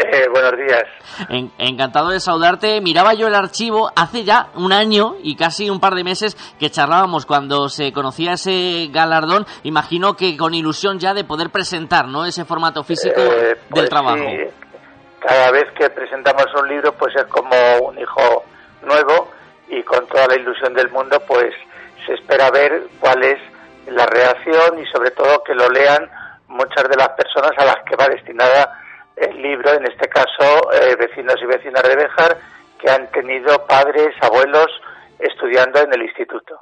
Eh, 0.00 0.28
buenos 0.30 0.52
días. 0.56 0.84
En- 1.28 1.50
encantado 1.58 2.10
de 2.10 2.20
saludarte. 2.20 2.80
Miraba 2.80 3.14
yo 3.14 3.26
el 3.26 3.34
archivo 3.34 3.90
hace 3.96 4.22
ya 4.22 4.48
un 4.54 4.72
año 4.72 5.16
y 5.22 5.34
casi 5.34 5.70
un 5.70 5.80
par 5.80 5.94
de 5.94 6.04
meses 6.04 6.36
que 6.60 6.70
charlábamos 6.70 7.26
cuando 7.26 7.68
se 7.68 7.92
conocía 7.92 8.34
ese 8.34 8.88
galardón. 8.92 9.44
Imagino 9.64 10.14
que 10.14 10.36
con 10.36 10.54
ilusión 10.54 10.98
ya 11.00 11.14
de 11.14 11.24
poder 11.24 11.50
presentar 11.50 12.06
¿no? 12.06 12.24
ese 12.26 12.44
formato 12.44 12.84
físico 12.84 13.20
Eh, 13.20 13.56
pues 13.68 13.82
del 13.82 13.88
trabajo. 13.90 14.18
sí, 14.18 14.38
cada 15.18 15.50
vez 15.50 15.64
que 15.76 15.90
presentamos 15.90 16.46
un 16.60 16.68
libro, 16.68 16.92
pues 16.92 17.14
es 17.16 17.24
como 17.24 17.50
un 17.88 17.98
hijo 17.98 18.44
nuevo 18.82 19.32
y 19.68 19.82
con 19.82 20.06
toda 20.06 20.28
la 20.28 20.36
ilusión 20.36 20.74
del 20.74 20.90
mundo, 20.90 21.20
pues 21.26 21.52
se 22.06 22.14
espera 22.14 22.50
ver 22.52 22.84
cuál 23.00 23.22
es 23.24 23.38
la 23.88 24.06
reacción 24.06 24.78
y 24.80 24.86
sobre 24.92 25.10
todo 25.10 25.42
que 25.42 25.54
lo 25.54 25.68
lean 25.70 26.08
muchas 26.46 26.88
de 26.88 26.96
las 26.96 27.08
personas 27.10 27.50
a 27.58 27.64
las 27.64 27.76
que 27.84 27.96
va 27.96 28.06
destinada 28.06 28.80
el 29.20 29.42
libro, 29.42 29.72
en 29.72 29.84
este 29.84 30.08
caso 30.08 30.72
eh, 30.72 30.96
vecinos 30.98 31.36
y 31.42 31.46
vecinas 31.46 31.82
de 31.82 31.96
Béjar, 31.96 32.38
que 32.78 32.90
han 32.90 33.10
tenido 33.10 33.66
padres, 33.66 34.14
abuelos 34.20 34.68
estudiando 35.18 35.80
en 35.80 35.92
el 35.92 36.02
instituto. 36.02 36.60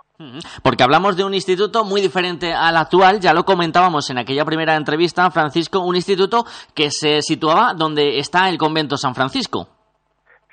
Porque 0.63 0.83
hablamos 0.83 1.17
de 1.17 1.25
un 1.25 1.35
instituto 1.35 1.85
muy 1.85 2.01
diferente 2.01 2.55
al 2.55 2.77
actual, 2.77 3.21
ya 3.21 3.35
lo 3.35 3.45
comentábamos 3.45 4.09
en 4.11 4.19
aquella 4.19 4.47
primera 4.47 4.75
entrevista, 4.75 5.31
Francisco, 5.31 5.81
un 5.81 5.95
instituto 5.95 6.45
que 6.75 6.91
se 6.91 7.21
situaba 7.21 7.75
donde 7.77 8.19
está 8.19 8.49
el 8.49 8.57
convento 8.57 8.97
San 8.97 9.15
Francisco. 9.15 9.69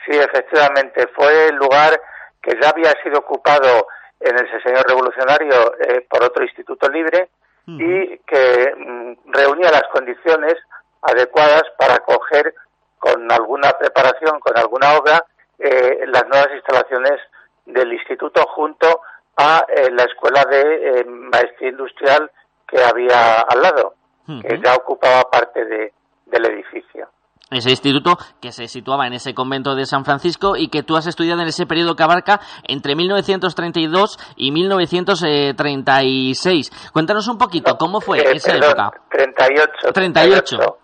Sí, 0.05 0.17
efectivamente, 0.17 1.07
fue 1.15 1.47
el 1.47 1.55
lugar 1.55 1.97
que 2.41 2.51
ya 2.61 2.69
había 2.69 2.91
sido 3.01 3.19
ocupado 3.19 3.87
en 4.19 4.37
el 4.37 4.63
señor 4.63 4.85
revolucionario 4.85 5.73
eh, 5.79 6.05
por 6.09 6.23
otro 6.23 6.43
instituto 6.43 6.89
libre 6.89 7.29
y 7.65 8.17
que 8.27 8.73
mm, 8.75 9.31
reunía 9.31 9.71
las 9.71 9.83
condiciones 9.93 10.55
adecuadas 11.03 11.63
para 11.77 11.95
acoger 11.95 12.53
con 12.99 13.29
alguna 13.31 13.71
preparación, 13.73 14.39
con 14.39 14.57
alguna 14.57 14.93
obra, 14.97 15.23
eh, 15.59 15.99
las 16.07 16.23
nuevas 16.27 16.47
instalaciones 16.55 17.19
del 17.65 17.91
instituto 17.93 18.43
junto 18.55 19.01
a 19.37 19.65
eh, 19.67 19.89
la 19.91 20.03
escuela 20.03 20.43
de 20.49 20.61
eh, 21.01 21.05
maestría 21.05 21.69
industrial 21.69 22.31
que 22.67 22.81
había 22.83 23.41
al 23.41 23.61
lado, 23.61 23.93
que 24.41 24.59
ya 24.63 24.73
ocupaba 24.75 25.23
parte 25.29 25.65
de- 25.65 25.93
del 26.27 26.45
edificio. 26.45 27.09
Ese 27.51 27.69
instituto 27.69 28.17
que 28.41 28.51
se 28.51 28.67
situaba 28.67 29.05
en 29.05 29.13
ese 29.13 29.35
convento 29.35 29.75
de 29.75 29.85
San 29.85 30.05
Francisco 30.05 30.55
y 30.55 30.69
que 30.69 30.81
tú 30.81 30.95
has 30.97 31.05
estudiado 31.05 31.41
en 31.41 31.47
ese 31.49 31.67
periodo 31.67 31.95
que 31.95 32.01
abarca 32.03 32.39
entre 32.63 32.95
1932 32.95 34.17
y 34.37 34.51
1936. 34.51 36.71
Cuéntanos 36.93 37.27
un 37.27 37.37
poquito, 37.37 37.77
¿cómo 37.77 38.01
fue 38.01 38.19
Eh, 38.19 38.31
esa 38.35 38.53
perdón, 38.53 38.71
época? 38.71 38.91
38. 39.11 39.91
38. 39.93 40.77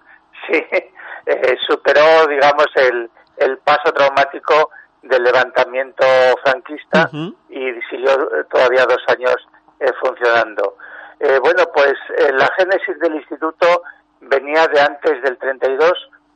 Sí, 0.50 0.66
eh, 1.26 1.58
superó, 1.68 2.28
digamos, 2.28 2.68
el, 2.76 3.10
el 3.38 3.58
paso 3.60 3.92
traumático 3.94 4.72
del 5.02 5.24
levantamiento 5.24 6.06
franquista 6.44 7.10
y 7.50 7.72
siguió 7.90 8.12
eh, 8.12 8.44
todavía 8.52 8.86
dos 8.86 9.02
años 9.08 9.36
eh, 9.80 9.92
funcionando. 10.02 10.76
Eh, 11.20 11.40
bueno, 11.42 11.64
pues 11.74 11.94
eh, 12.18 12.32
la 12.34 12.50
génesis 12.58 13.00
del 13.00 13.16
instituto 13.16 13.84
venía 14.22 14.68
de 14.68 14.82
antes 14.82 15.22
del 15.22 15.38
32. 15.38 15.92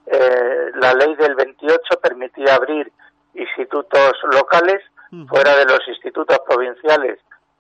Eh, 0.05 0.71
la 0.75 0.93
ley 0.93 1.15
del 1.15 1.35
28 1.35 1.99
permitía 2.01 2.55
abrir 2.55 2.91
institutos 3.33 4.13
locales 4.31 4.81
fuera 5.27 5.55
de 5.57 5.65
los 5.65 5.79
institutos 5.87 6.39
provinciales 6.47 7.19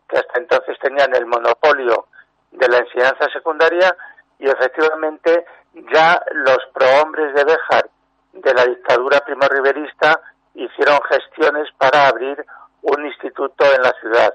que 0.09 0.17
hasta 0.17 0.39
entonces 0.39 0.75
tenían 0.79 1.13
el 1.13 1.27
monopolio 1.27 2.07
de 2.51 2.67
la 2.67 2.79
enseñanza 2.79 3.29
secundaria 3.31 3.95
y 4.39 4.47
efectivamente 4.49 5.45
ya 5.73 6.21
los 6.31 6.59
prohombres 6.73 7.33
de 7.35 7.43
Béjar 7.43 7.89
de 8.33 8.53
la 8.53 8.65
dictadura 8.65 9.19
primorriberista 9.21 10.19
hicieron 10.55 10.99
gestiones 11.09 11.67
para 11.77 12.07
abrir 12.07 12.43
un 12.81 13.05
instituto 13.05 13.65
en 13.75 13.81
la 13.81 13.91
ciudad. 14.01 14.33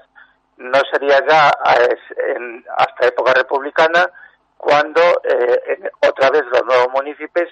No 0.57 0.79
sería 0.91 1.25
ya 1.27 1.49
hasta 2.77 3.07
época 3.07 3.33
republicana 3.33 4.09
cuando 4.57 5.01
eh, 5.23 5.61
en- 5.67 5.91
otra 6.09 6.29
vez 6.31 6.43
los 6.51 6.65
nuevos 6.65 6.89
municipios 6.93 7.49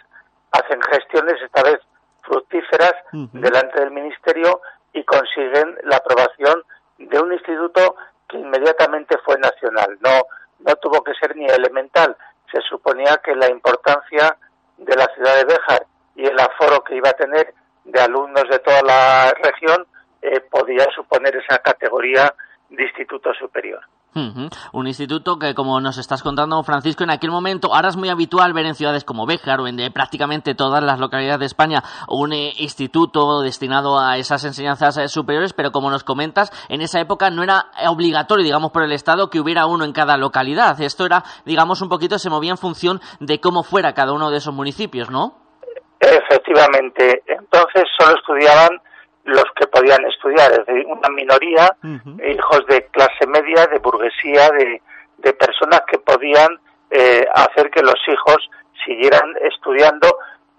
hacen 0.52 0.82
gestiones, 0.82 1.42
esta 1.42 1.64
vez 1.64 1.80
fructíferas, 2.24 2.94
delante 3.42 3.80
del 3.80 3.92
ministerio 3.92 4.62
y 4.94 5.04
consiguen 5.06 5.78
la 5.84 5.98
aprobación 5.98 6.62
de 6.98 7.20
un 7.20 7.32
instituto 7.32 7.96
que 8.28 8.38
inmediatamente 8.38 9.18
fue 9.24 9.38
nacional. 9.38 9.98
No, 10.02 10.24
no 10.60 10.76
tuvo 10.78 11.02
que 11.04 11.14
ser 11.16 11.36
ni 11.38 11.46
elemental. 11.46 12.16
Se 12.52 12.62
suponía 12.62 13.20
que 13.24 13.36
la 13.36 13.50
importancia 13.50 14.38
de 14.78 14.96
la 14.96 15.06
ciudad 15.14 15.36
de 15.38 15.46
Béjar 15.46 15.86
y 16.16 16.26
el 16.26 16.40
aforo 16.40 16.84
que 16.84 16.96
iba 16.96 17.10
a 17.10 17.14
tener 17.14 17.54
de 17.84 18.00
alumnos 18.02 18.48
de 18.50 18.60
toda 18.60 18.82
la 18.82 19.34
región 19.44 19.86
eh, 20.22 20.40
podía 20.42 20.86
suponer 20.96 21.36
esa 21.36 21.60
categoría 21.60 22.34
de 22.70 22.84
instituto 22.84 23.34
superior. 23.34 23.82
Un 24.14 24.88
instituto 24.88 25.38
que, 25.38 25.54
como 25.54 25.80
nos 25.80 25.98
estás 25.98 26.24
contando, 26.24 26.64
Francisco, 26.64 27.04
en 27.04 27.12
aquel 27.12 27.30
momento, 27.30 27.74
ahora 27.74 27.90
es 27.90 27.98
muy 27.98 28.10
habitual 28.10 28.54
ver 28.54 28.66
en 28.66 28.74
ciudades 28.74 29.04
como 29.04 29.28
Béjar 29.28 29.60
o 29.60 29.68
en 29.68 29.78
de 29.78 29.92
prácticamente 29.92 30.56
todas 30.56 30.84
las 30.84 31.00
localidades 31.00 31.40
de 31.40 31.46
España 31.46 31.84
un 32.08 32.34
eh, 32.34 32.54
instituto 32.58 33.42
destinado 33.42 34.00
a 34.00 34.18
esas 34.18 34.44
enseñanzas 34.44 34.98
eh, 34.98 35.08
superiores, 35.08 35.54
pero 35.54 35.72
como 35.72 35.92
nos 35.92 36.04
comentas, 36.04 36.52
en 36.70 36.82
esa 36.82 37.00
época 37.00 37.30
no 37.30 37.44
era 37.44 37.68
obligatorio, 37.88 38.44
digamos, 38.44 38.72
por 38.72 38.84
el 38.84 38.92
Estado 38.92 39.30
que 39.30 39.40
hubiera 39.40 39.68
uno 39.68 39.86
en 39.86 39.94
cada 39.94 40.18
localidad. 40.18 40.80
Esto 40.82 41.06
era, 41.06 41.24
digamos, 41.46 41.82
un 41.82 41.90
poquito, 41.90 42.18
se 42.18 42.30
movía 42.30 42.52
en 42.52 42.58
función 42.58 43.00
de 43.20 43.40
cómo 43.40 43.64
fuera 43.64 43.94
cada 43.94 44.14
uno 44.14 44.32
de 44.32 44.38
esos 44.38 44.54
municipios, 44.54 45.12
¿no? 45.12 45.36
Efectivamente, 46.00 47.24
entonces 47.28 47.84
solo 47.98 48.16
estudiaban 48.16 48.70
los 49.28 49.46
que 49.56 49.68
podían 49.68 50.04
estudiar, 50.06 50.52
es 50.52 50.66
decir, 50.66 50.86
una 50.88 51.10
minoría, 51.10 51.70
hijos 51.84 52.66
de 52.68 52.86
clase 52.88 53.28
media, 53.28 53.68
de 53.68 53.80
burguesía, 53.80 54.50
de, 54.52 54.82
de 55.18 55.34
personas 55.34 55.82
que 55.86 56.00
podían 56.00 56.48
eh, 56.90 57.28
hacer 57.34 57.70
que 57.70 57.84
los 57.84 58.00
hijos 58.08 58.38
siguieran 58.86 59.36
estudiando, 59.42 60.08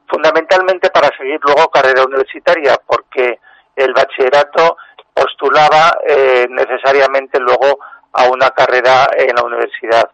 fundamentalmente 0.07 0.90
para 0.90 1.09
seguir 1.16 1.40
luego 1.42 1.70
carrera 1.70 2.04
universitaria, 2.04 2.76
porque 2.87 3.40
el 3.74 3.94
bachillerato 3.94 4.76
postulaba 5.14 5.96
eh, 6.07 6.46
necesariamente 6.50 7.40
luego 7.40 7.78
a 8.12 8.28
una 8.28 8.50
carrera 8.50 9.09
en 9.16 9.35
la 9.35 9.44
universidad. 9.44 10.11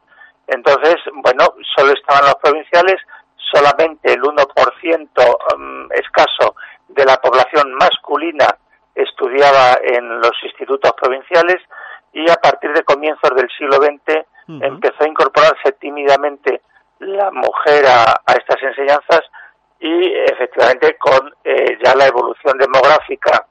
Entonces, 0.47 0.97
bueno, 1.25 1.55
solo 1.77 1.93
estaban 1.93 2.27
los 2.27 2.37
provinciales, 2.37 3.01
solamente 3.53 4.13
el 4.13 4.23
1% 4.23 5.59
mm, 5.59 5.93
escaso 5.93 6.55
de 6.95 7.05
la 7.05 7.17
población 7.17 7.75
masculina 7.75 8.47
estudiaba 8.95 9.79
en 9.83 10.21
los 10.21 10.33
institutos 10.43 10.93
provinciales 11.01 11.57
y 12.13 12.31
a 12.31 12.37
partir 12.37 12.73
de 12.73 12.85
comienzos 12.85 13.31
del 13.35 13.49
siglo 13.59 13.77
XX 13.77 14.25
empezó 14.61 15.05
a 15.05 15.09
incorporarse 15.09 15.73
tímidamente 15.81 16.63
la 17.01 17.31
mujer 17.31 17.87
a, 17.87 18.21
a 18.25 18.33
estas 18.35 18.63
enseñanzas 18.63 19.23
y 19.85 20.15
efectivamente 20.15 20.97
con 20.97 21.31
eh, 21.45 21.77
ya 21.85 21.95
la 21.95 22.07
evolución 22.07 22.57
demográfica 22.57 23.47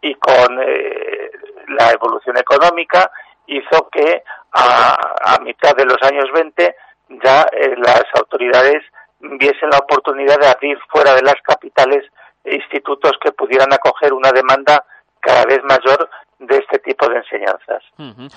y 0.00 0.14
con 0.14 0.58
eh, 0.62 1.30
la 1.68 1.90
evolución 1.90 2.38
económica 2.38 3.10
hizo 3.46 3.88
que 3.90 4.22
a, 4.52 5.38
mitad 5.42 5.76
de 5.76 5.84
los 5.84 5.98
años 6.02 6.26
20 6.32 6.76
ya 7.22 7.46
eh, 7.52 7.74
las 7.76 8.04
autoridades 8.14 8.82
viesen 9.20 9.68
la 9.70 9.78
oportunidad 9.78 10.38
de 10.38 10.46
abrir 10.46 10.78
fuera 10.88 11.14
de 11.14 11.22
las 11.22 11.36
capitales 11.42 12.04
institutos 12.44 13.12
que 13.20 13.32
pudieran 13.32 13.72
acoger 13.72 14.12
una 14.12 14.30
demanda 14.32 14.84
cada 15.20 15.44
vez 15.44 15.60
mayor 15.64 16.08
de 16.38 16.56
este 16.56 16.78
tipo 16.78 17.08
de 17.08 17.16
enseñanzas. 17.16 17.82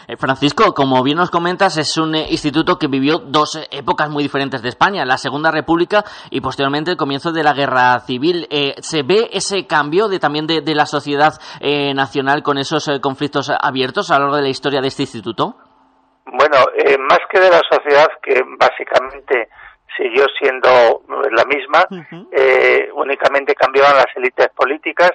Eh, 0.08 0.17
Francisco, 0.17 0.74
como 0.74 1.04
bien 1.04 1.17
nos 1.17 1.32
comentas, 1.32 1.78
es 1.78 1.98
un 1.98 2.15
eh, 2.15 2.28
instituto 2.30 2.78
que 2.78 2.88
vivió 2.88 3.20
dos 3.20 3.56
eh, 3.56 3.67
épocas 3.72 4.10
muy 4.10 4.24
diferentes 4.24 4.62
de 4.62 4.70
España, 4.70 5.06
la 5.06 5.17
Segunda 5.17 5.52
República 5.52 6.04
y 6.30 6.41
posteriormente 6.41 6.91
el 6.91 6.98
comienzo 6.98 7.32
de 7.32 7.43
la 7.43 7.54
Guerra 7.54 8.00
Civil. 8.00 8.48
¿Se 8.80 9.04
ve 9.04 9.30
ese 9.34 9.67
cambio 9.67 10.08
de, 10.08 10.20
también 10.20 10.48
de, 10.48 10.76
la 10.76 10.86
sociedad 10.86 11.34
nacional 11.93 12.43
con 12.43 12.58
esos 12.58 12.89
conflictos 13.02 13.50
abiertos 13.50 14.12
a 14.12 14.15
lo 14.15 14.26
largo 14.26 14.38
de 14.38 14.43
la 14.43 14.50
historia 14.50 14.82
de 14.82 14.88
este 14.88 15.04
instituto? 15.04 15.56
Bueno, 16.26 16.58
más 17.10 17.20
que 17.30 17.39
de 17.39 17.50
la 17.50 17.62
sociedad, 17.70 18.08
que 18.22 18.41
básicamente 18.58 19.50
siguió 19.95 20.26
siendo 20.39 21.04
la 21.32 21.45
misma, 21.45 21.86
únicamente 22.93 23.56
cambiaban 23.56 23.95
las 23.95 24.08
élites 24.15 24.50
políticas 24.50 25.12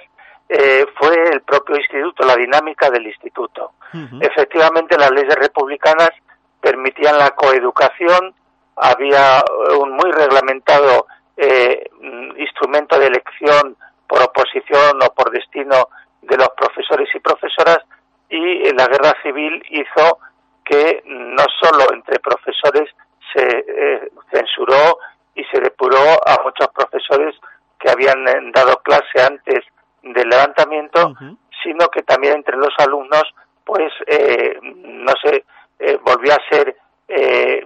eh, 0.49 0.85
fue 0.95 1.15
el 1.31 1.41
propio 1.41 1.77
instituto, 1.77 2.25
la 2.25 2.35
dinámica 2.35 2.89
del 2.89 3.07
instituto. 3.07 3.71
Efectivamente, 4.19 4.97
las 4.97 5.11
leyes 5.11 5.35
republicanas 5.35 6.11
permitían 6.59 7.17
la 7.17 7.31
coeducación, 7.31 8.33
había 8.75 9.43
un 9.79 9.91
muy 9.91 10.11
reglamentado 10.11 11.07
eh, 11.37 11.89
instrumento 12.37 12.99
de 12.99 13.07
elección 13.07 13.77
por 14.07 14.21
oposición 14.21 14.99
o 15.03 15.13
por 15.13 15.31
destino 15.31 15.89
de 16.21 16.37
los 16.37 16.49
profesores 16.57 17.09
y 17.13 17.19
profesoras 17.19 17.79
y 18.29 18.71
la 18.73 18.87
guerra 18.87 19.15
civil 19.21 19.63
hizo 19.69 20.19
que 20.65 21.03
no 21.05 21.45
solo 21.61 21.93
entre 21.93 22.19
profesores 22.19 22.89
se 23.33 23.65
eh, 23.67 24.11
censuró 24.31 24.97
y 25.35 25.43
se 25.45 25.59
depuró 25.59 25.99
a 26.25 26.41
muchos 26.43 26.67
profesores 26.69 27.35
que 27.79 27.89
habían 27.89 28.23
dado 28.51 28.77
clase 28.77 29.21
antes 29.21 29.63
del 30.01 30.29
levantamiento, 30.29 31.13
sino 31.63 31.87
que 31.89 32.01
también 32.03 32.35
entre 32.35 32.57
los 32.57 32.73
alumnos, 32.77 33.23
pues, 33.63 33.91
eh, 34.07 34.57
no 34.61 35.13
sé, 35.23 35.45
eh, 35.79 35.97
volvió 36.03 36.33
a 36.33 36.49
ser 36.49 36.75
eh, 37.07 37.65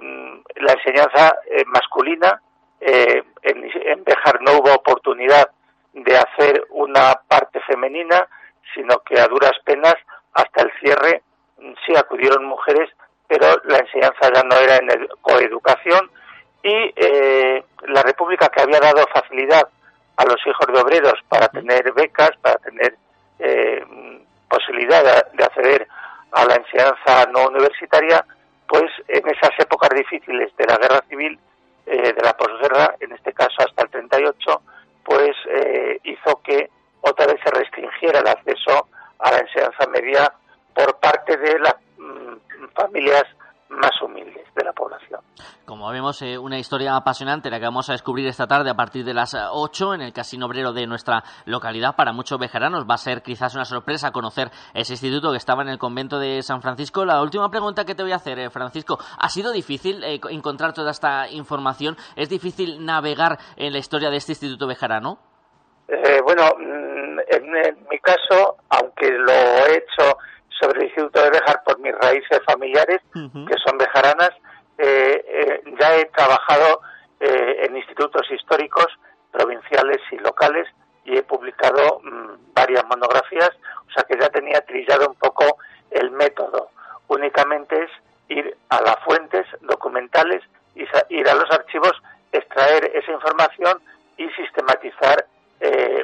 la 0.55 0.73
enseñanza 0.73 1.35
masculina. 1.67 2.41
en, 2.79 3.25
en 3.41 4.03
Bejar 4.03 4.39
no 4.41 4.59
hubo 4.59 4.73
oportunidad 4.73 5.49
de 5.93 6.17
hacer 6.17 6.65
una 6.69 7.19
parte 7.27 7.59
femenina, 7.61 8.27
sino 8.73 8.99
que 8.99 9.19
a 9.19 9.27
duras 9.27 9.53
penas, 9.65 9.95
hasta 10.33 10.63
el 10.63 10.71
cierre, 10.79 11.23
sí 11.85 11.95
acudieron 11.95 12.45
mujeres, 12.45 12.89
pero 13.27 13.61
la 13.65 13.79
enseñanza 13.79 14.31
ya 14.33 14.43
no 14.43 14.55
era 14.55 14.77
en 14.77 15.07
coeducación 15.21 16.09
y 16.63 16.93
la 17.87 18.01
República 18.03 18.49
que 18.49 18.61
había 18.61 18.79
dado 18.79 19.05
facilidad 19.13 19.67
a 20.17 20.25
los 20.25 20.45
hijos 20.45 20.67
de 20.67 20.79
obreros 20.79 21.19
para 21.29 21.47
tener 21.47 21.93
becas, 21.93 22.31
para 22.41 22.57
tener 22.57 22.95
eh, 23.39 23.85
posibilidad 24.49 25.03
de, 25.33 25.43
acceder 25.43 25.87
a 26.31 26.45
la 26.45 26.55
enseñanza 26.55 27.29
no 27.31 27.47
universitaria, 27.47 28.25
pues 28.67 28.91
en 29.07 29.27
esas 29.29 29.51
épocas 29.59 29.89
difíciles 29.91 30.55
de 30.57 30.65
la 30.65 30.77
guerra 30.77 31.03
civil, 31.07 31.39
eh, 31.85 32.13
de 32.13 32.21
la 32.23 32.35
posguerra, 32.35 32.95
en 32.99 33.13
este 33.13 33.31
caso 33.33 33.55
hasta 33.59 33.83
el 33.83 33.89
38, 33.89 34.61
pues 35.05 35.31
eh, 35.49 35.99
hizo 36.03 36.41
que 36.43 36.69
otra 37.01 37.27
vez 37.27 37.39
se 37.43 37.51
restringiera 37.51 38.19
el 38.19 38.27
acceso 38.27 38.87
a 39.19 39.31
la 39.31 39.37
enseñanza 39.37 39.87
media 39.87 40.33
por 40.77 40.99
parte 40.99 41.35
de 41.37 41.59
las 41.59 41.75
mm, 41.97 42.35
familias 42.75 43.23
más 43.69 43.91
humildes 44.01 44.45
de 44.55 44.63
la 44.63 44.71
población. 44.73 45.19
Como 45.65 45.89
vemos, 45.91 46.21
eh, 46.21 46.37
una 46.37 46.57
historia 46.57 46.95
apasionante 46.95 47.49
la 47.49 47.59
que 47.59 47.65
vamos 47.65 47.89
a 47.89 47.93
descubrir 47.93 48.27
esta 48.27 48.47
tarde 48.47 48.69
a 48.69 48.75
partir 48.75 49.03
de 49.03 49.13
las 49.13 49.35
8 49.35 49.95
en 49.95 50.01
el 50.01 50.13
Casino 50.13 50.45
Obrero 50.45 50.71
de 50.71 50.87
nuestra 50.87 51.23
localidad. 51.45 51.95
Para 51.95 52.13
muchos 52.13 52.39
vejeranos 52.39 52.85
va 52.89 52.93
a 52.93 52.97
ser 52.97 53.21
quizás 53.21 53.55
una 53.55 53.65
sorpresa 53.65 54.11
conocer 54.11 54.49
ese 54.73 54.93
instituto 54.93 55.31
que 55.31 55.37
estaba 55.37 55.63
en 55.63 55.69
el 55.69 55.77
convento 55.77 56.19
de 56.19 56.41
San 56.43 56.61
Francisco. 56.61 57.03
La 57.03 57.21
última 57.21 57.49
pregunta 57.49 57.83
que 57.83 57.95
te 57.95 58.03
voy 58.03 58.13
a 58.13 58.17
hacer, 58.17 58.39
eh, 58.39 58.49
Francisco, 58.49 58.97
¿ha 59.19 59.29
sido 59.29 59.51
difícil 59.51 60.03
eh, 60.03 60.21
encontrar 60.29 60.73
toda 60.73 60.91
esta 60.91 61.27
información? 61.29 61.97
¿Es 62.15 62.29
difícil 62.29 62.85
navegar 62.85 63.37
en 63.57 63.73
la 63.73 63.79
historia 63.79 64.09
de 64.09 64.17
este 64.17 64.33
instituto 64.33 64.67
vejarano? 64.67 65.19
bueno, 66.23 66.43
mm, 66.59 67.19
en, 67.29 67.87
mi 67.89 67.99
caso, 67.99 68.57
aunque 68.69 69.09
lo 69.09 69.31
he 69.31 69.77
hecho 69.77 70.17
sobre 70.59 70.79
el 70.79 70.85
Instituto 70.85 71.21
de 71.21 71.29
Bejar 71.29 71.63
por 71.63 71.79
mis 71.79 71.93
raíces 71.95 72.41
familiares, 72.45 73.01
que 73.13 73.55
son 73.65 73.77
bejaranas, 73.77 74.31
eh, 74.77 75.25
eh, 75.27 75.61
ya 75.79 75.95
he 75.95 76.05
trabajado 76.05 76.81
eh, 77.19 77.65
en 77.65 77.75
institutos 77.77 78.29
históricos 78.31 78.87
provinciales 79.31 79.97
y 80.11 80.17
locales 80.17 80.67
y 81.03 81.17
he 81.17 81.23
publicado 81.23 81.99
mm, 82.03 82.53
varias 82.53 82.85
monografías, 82.85 83.49
o 83.87 83.91
sea 83.91 84.03
que 84.03 84.19
ya 84.19 84.29
tenía 84.29 84.61
trillado 84.61 85.09
un 85.09 85.15
poco 85.15 85.57
el 85.89 86.11
método. 86.11 86.69
Únicamente 87.07 87.83
es 87.83 87.91
ir 88.29 88.55
a 88.69 88.81
las 88.81 88.97
fuentes 89.03 89.47
documentales, 89.61 90.43
y 90.75 90.83
ir 91.09 91.27
a 91.27 91.33
los 91.33 91.49
archivos, 91.49 91.93
extraer 92.31 92.91
esa 92.93 93.11
información 93.11 93.81
y 94.17 94.29
sistematizar, 94.31 95.25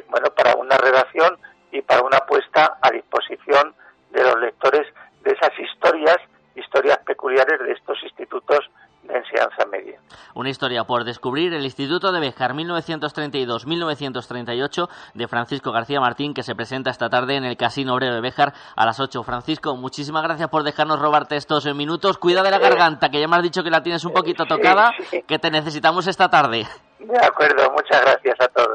bueno, 0.08 0.30
para 0.34 0.56
una 0.56 0.76
redacción 0.78 1.38
y 1.70 1.80
para 1.82 2.02
una 2.02 2.18
puesta 2.20 2.78
a 2.80 2.90
disposición 2.90 3.73
de 4.14 4.22
los 4.22 4.40
lectores 4.40 4.86
de 5.22 5.32
esas 5.32 5.52
historias 5.58 6.16
historias 6.56 6.98
peculiares 7.04 7.60
de 7.60 7.72
estos 7.72 8.02
institutos 8.02 8.60
de 9.02 9.18
enseñanza 9.18 9.66
media. 9.70 10.00
Una 10.34 10.48
historia 10.48 10.84
por 10.84 11.04
descubrir, 11.04 11.52
el 11.52 11.64
Instituto 11.64 12.10
de 12.12 12.20
Bejar 12.20 12.54
1932-1938 12.54 14.88
de 15.14 15.28
Francisco 15.28 15.72
García 15.72 16.00
Martín, 16.00 16.32
que 16.32 16.42
se 16.42 16.54
presenta 16.54 16.88
esta 16.90 17.10
tarde 17.10 17.36
en 17.36 17.44
el 17.44 17.58
Casino 17.58 17.92
Obrero 17.94 18.14
de 18.14 18.22
Bejar 18.22 18.54
a 18.76 18.86
las 18.86 19.00
8. 19.00 19.22
Francisco, 19.22 19.76
muchísimas 19.76 20.22
gracias 20.22 20.48
por 20.48 20.62
dejarnos 20.62 21.00
robarte 21.00 21.36
estos 21.36 21.66
minutos. 21.74 22.16
Cuida 22.18 22.42
de 22.42 22.50
la 22.50 22.58
garganta, 22.58 23.10
que 23.10 23.20
ya 23.20 23.28
me 23.28 23.36
has 23.36 23.42
dicho 23.42 23.62
que 23.62 23.68
la 23.70 23.82
tienes 23.82 24.02
un 24.04 24.12
poquito 24.12 24.46
tocada, 24.46 24.94
que 25.26 25.38
te 25.38 25.50
necesitamos 25.50 26.06
esta 26.06 26.30
tarde. 26.30 26.66
De 27.00 27.18
acuerdo, 27.18 27.70
muchas 27.72 28.00
gracias 28.00 28.40
a 28.40 28.48
todos. 28.48 28.73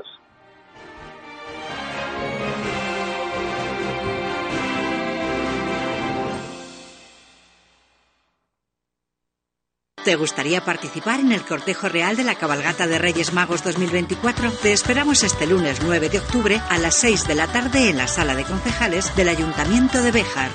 ¿Te 10.10 10.16
gustaría 10.16 10.66
participar 10.66 11.20
en 11.20 11.32
el 11.32 11.44
cortejo 11.44 11.88
real 11.88 12.18
de 12.18 12.24
la 12.24 12.34
cabalgata 12.34 12.88
de 12.88 12.98
Reyes 12.98 13.32
Magos 13.32 13.64
2024? 13.64 14.52
Te 14.54 14.74
esperamos 14.74 15.22
este 15.22 15.46
lunes 15.46 15.82
9 15.84 16.10
de 16.10 16.18
octubre 16.18 16.60
a 16.68 16.80
las 16.80 16.96
6 16.96 17.28
de 17.28 17.36
la 17.36 17.46
tarde 17.46 17.92
en 17.92 17.98
la 17.98 18.08
sala 18.08 18.34
de 18.34 18.44
concejales 18.44 19.16
del 19.16 19.30
Ayuntamiento 19.30 20.02
de 20.02 20.12
Béjar. 20.12 20.50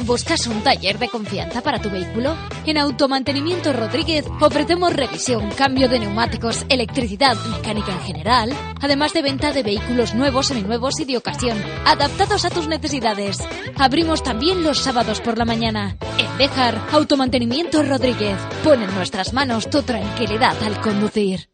¿Buscas 0.00 0.48
un 0.48 0.64
taller 0.64 0.98
de 0.98 1.08
confianza 1.08 1.62
para 1.62 1.80
tu 1.80 1.90
vehículo? 1.90 2.36
En 2.66 2.76
Automantenimiento 2.76 3.72
Rodríguez 3.72 4.26
ofrecemos 4.40 4.92
revisión, 4.92 5.50
cambio 5.52 5.88
de 5.88 6.00
neumáticos, 6.00 6.66
electricidad, 6.68 7.36
mecánica 7.56 7.92
en 7.92 8.00
general, 8.00 8.52
además 8.80 9.12
de 9.12 9.22
venta 9.22 9.52
de 9.52 9.62
vehículos 9.62 10.12
nuevos, 10.12 10.48
seminuevos 10.48 10.98
y 10.98 11.04
de 11.04 11.18
ocasión, 11.18 11.56
adaptados 11.86 12.44
a 12.44 12.50
tus 12.50 12.66
necesidades. 12.66 13.38
Abrimos 13.76 14.24
también 14.24 14.64
los 14.64 14.80
sábados 14.80 15.20
por 15.20 15.38
la 15.38 15.44
mañana. 15.44 15.96
Bejar, 16.38 16.80
Automantenimiento 16.90 17.82
Rodríguez. 17.84 18.36
Pone 18.64 18.86
en 18.86 18.94
nuestras 18.94 19.32
manos 19.32 19.70
tu 19.70 19.82
tranquilidad 19.82 20.60
al 20.64 20.80
conducir. 20.80 21.53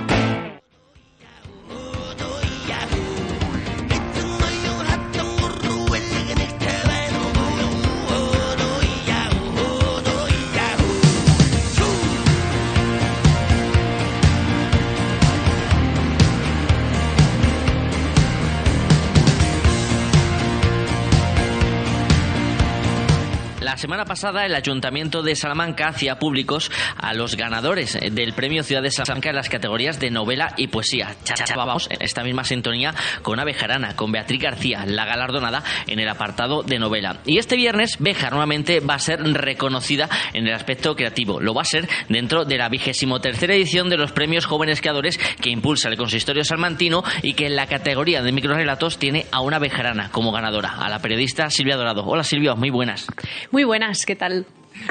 Semana 23.81 24.05
pasada 24.05 24.45
el 24.45 24.53
Ayuntamiento 24.53 25.23
de 25.23 25.35
Salamanca 25.35 25.87
hacía 25.87 26.19
públicos 26.19 26.71
a 26.97 27.15
los 27.15 27.35
ganadores 27.35 27.97
del 28.11 28.33
Premio 28.33 28.61
Ciudad 28.61 28.83
de 28.83 28.91
Salamanca 28.91 29.31
en 29.31 29.35
las 29.35 29.49
categorías 29.49 29.99
de 29.99 30.11
novela 30.11 30.53
y 30.55 30.67
poesía. 30.67 31.15
Vamos 31.55 31.87
en 31.89 31.99
esta 32.03 32.23
misma 32.23 32.43
sintonía 32.43 32.93
con 33.23 33.39
Abejarana, 33.39 33.95
con 33.95 34.11
Beatriz 34.11 34.39
García, 34.39 34.85
la 34.85 35.05
galardonada 35.05 35.63
en 35.87 35.99
el 35.99 36.07
apartado 36.07 36.61
de 36.61 36.77
novela. 36.77 37.21
Y 37.25 37.39
este 37.39 37.55
viernes 37.55 37.97
Bejar 37.97 38.33
nuevamente 38.33 38.81
va 38.81 38.93
a 38.93 38.99
ser 38.99 39.19
reconocida 39.19 40.07
en 40.33 40.45
el 40.45 40.53
aspecto 40.53 40.95
creativo. 40.95 41.39
Lo 41.39 41.55
va 41.55 41.63
a 41.63 41.65
ser 41.65 41.89
dentro 42.07 42.45
de 42.45 42.59
la 42.59 42.69
vigésimo 42.69 43.19
tercera 43.19 43.55
edición 43.55 43.89
de 43.89 43.97
los 43.97 44.11
premios 44.11 44.45
jóvenes 44.45 44.79
creadores 44.79 45.17
que 45.41 45.49
impulsa 45.49 45.89
el 45.89 45.97
consistorio 45.97 46.43
salmantino 46.43 47.03
y 47.23 47.33
que 47.33 47.47
en 47.47 47.55
la 47.55 47.65
categoría 47.65 48.21
de 48.21 48.31
microrelatos 48.31 48.99
tiene 48.99 49.25
a 49.31 49.41
una 49.41 49.57
bejarana 49.57 50.11
como 50.11 50.31
ganadora, 50.31 50.75
a 50.77 50.87
la 50.87 50.99
periodista 50.99 51.49
Silvia 51.49 51.77
Dorado. 51.77 52.05
Hola 52.05 52.23
Silvia, 52.23 52.53
muy 52.53 52.69
buenas. 52.69 53.07
Muy 53.49 53.63
buenas, 53.63 53.70
¿qué 54.05 54.17
tal? 54.17 54.45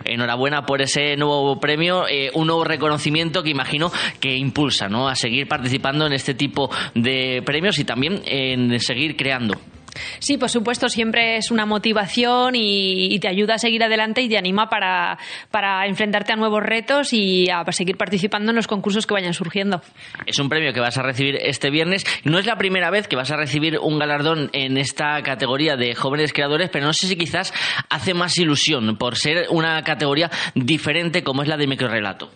Enhorabuena 0.06 0.64
por 0.64 0.80
ese 0.80 1.14
nuevo 1.16 1.60
premio, 1.60 2.08
eh, 2.08 2.30
un 2.32 2.46
nuevo 2.46 2.64
reconocimiento 2.64 3.42
que 3.42 3.50
imagino 3.50 3.92
que 4.20 4.34
impulsa 4.34 4.88
¿no? 4.88 5.06
a 5.06 5.14
seguir 5.14 5.46
participando 5.48 6.06
en 6.06 6.14
este 6.14 6.32
tipo 6.32 6.70
de 6.94 7.42
premios 7.44 7.78
y 7.78 7.84
también 7.84 8.22
en 8.24 8.80
seguir 8.80 9.16
creando. 9.16 9.58
Sí, 10.18 10.36
por 10.36 10.50
supuesto, 10.50 10.88
siempre 10.88 11.36
es 11.36 11.50
una 11.50 11.66
motivación 11.66 12.54
y, 12.54 13.18
te 13.20 13.28
ayuda 13.28 13.54
a 13.54 13.58
seguir 13.58 13.82
adelante 13.82 14.22
y 14.22 14.28
te 14.28 14.38
anima 14.38 14.70
para, 14.70 15.18
para, 15.50 15.86
enfrentarte 15.86 16.32
a 16.32 16.36
nuevos 16.36 16.62
retos 16.62 17.12
y 17.12 17.50
a 17.50 17.64
seguir 17.72 17.96
participando 17.96 18.50
en 18.50 18.56
los 18.56 18.66
concursos 18.66 19.06
que 19.06 19.14
vayan 19.14 19.34
surgiendo. 19.34 19.82
Es 20.26 20.38
un 20.38 20.48
premio 20.48 20.72
que 20.72 20.80
vas 20.80 20.96
a 20.96 21.02
recibir 21.02 21.36
este 21.36 21.70
viernes. 21.70 22.06
No 22.24 22.38
es 22.38 22.46
la 22.46 22.56
primera 22.56 22.90
vez 22.90 23.08
que 23.08 23.16
vas 23.16 23.30
a 23.30 23.36
recibir 23.36 23.78
un 23.78 23.98
galardón 23.98 24.50
en 24.52 24.78
esta 24.78 25.22
categoría 25.22 25.76
de 25.76 25.94
jóvenes 25.94 26.32
creadores, 26.32 26.70
pero 26.70 26.86
no 26.86 26.92
sé 26.92 27.08
si 27.08 27.16
quizás 27.16 27.52
hace 27.88 28.14
más 28.14 28.38
ilusión 28.38 28.96
por 28.96 29.16
ser 29.16 29.46
una 29.50 29.82
categoría 29.82 30.30
diferente 30.54 31.22
como 31.22 31.42
es 31.42 31.48
la 31.48 31.56
de 31.56 31.66
microrelato. 31.66 32.30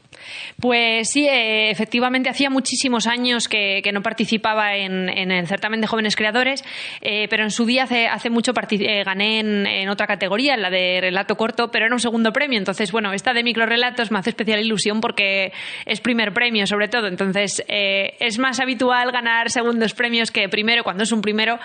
Pues 0.61 1.11
sí, 1.11 1.27
eh, 1.27 1.71
efectivamente 1.71 2.29
hacía 2.29 2.51
muchísimos 2.51 3.07
años 3.07 3.49
que, 3.49 3.83
no 3.93 4.03
participaba 4.03 4.75
en, 4.77 5.09
el 5.09 5.47
certamen 5.47 5.81
de 5.81 5.87
jóvenes 5.87 6.17
creadores, 6.17 6.65
eh, 7.01 7.27
pero 7.29 7.45
en 7.45 7.51
su 7.51 7.65
día 7.65 7.85
hace, 7.85 8.09
hace 8.09 8.31
mucho 8.31 8.53
eh, 8.71 9.05
gané 9.05 9.41
en, 9.41 9.89
otra 9.89 10.07
categoría, 10.07 10.55
en 10.55 10.63
la 10.63 10.71
de 10.71 11.01
relato 11.01 11.37
corto, 11.37 11.71
pero 11.71 11.87
era 11.87 11.95
un 11.95 12.01
segundo 12.01 12.33
premio. 12.33 12.59
Entonces, 12.59 12.91
bueno, 12.93 13.13
esta 13.13 13.33
de 13.33 13.45
microrelatos 13.45 14.11
me 14.11 14.19
hace 14.19 14.31
especial 14.31 14.61
ilusión 14.61 15.01
porque 15.01 15.53
es 15.87 16.01
primer 16.01 16.33
premio, 16.33 16.67
sobre 16.67 16.89
todo. 16.89 17.07
Entonces, 17.07 17.63
es 17.69 18.39
más 18.39 18.61
habitual 18.61 19.13
ganar 19.13 19.51
segundos 19.51 19.95
premios 19.95 20.31
que 20.31 20.49
primero. 20.49 20.83
Cuando 20.83 21.05
es 21.05 21.13
un 21.13 21.23
primero, 21.23 21.59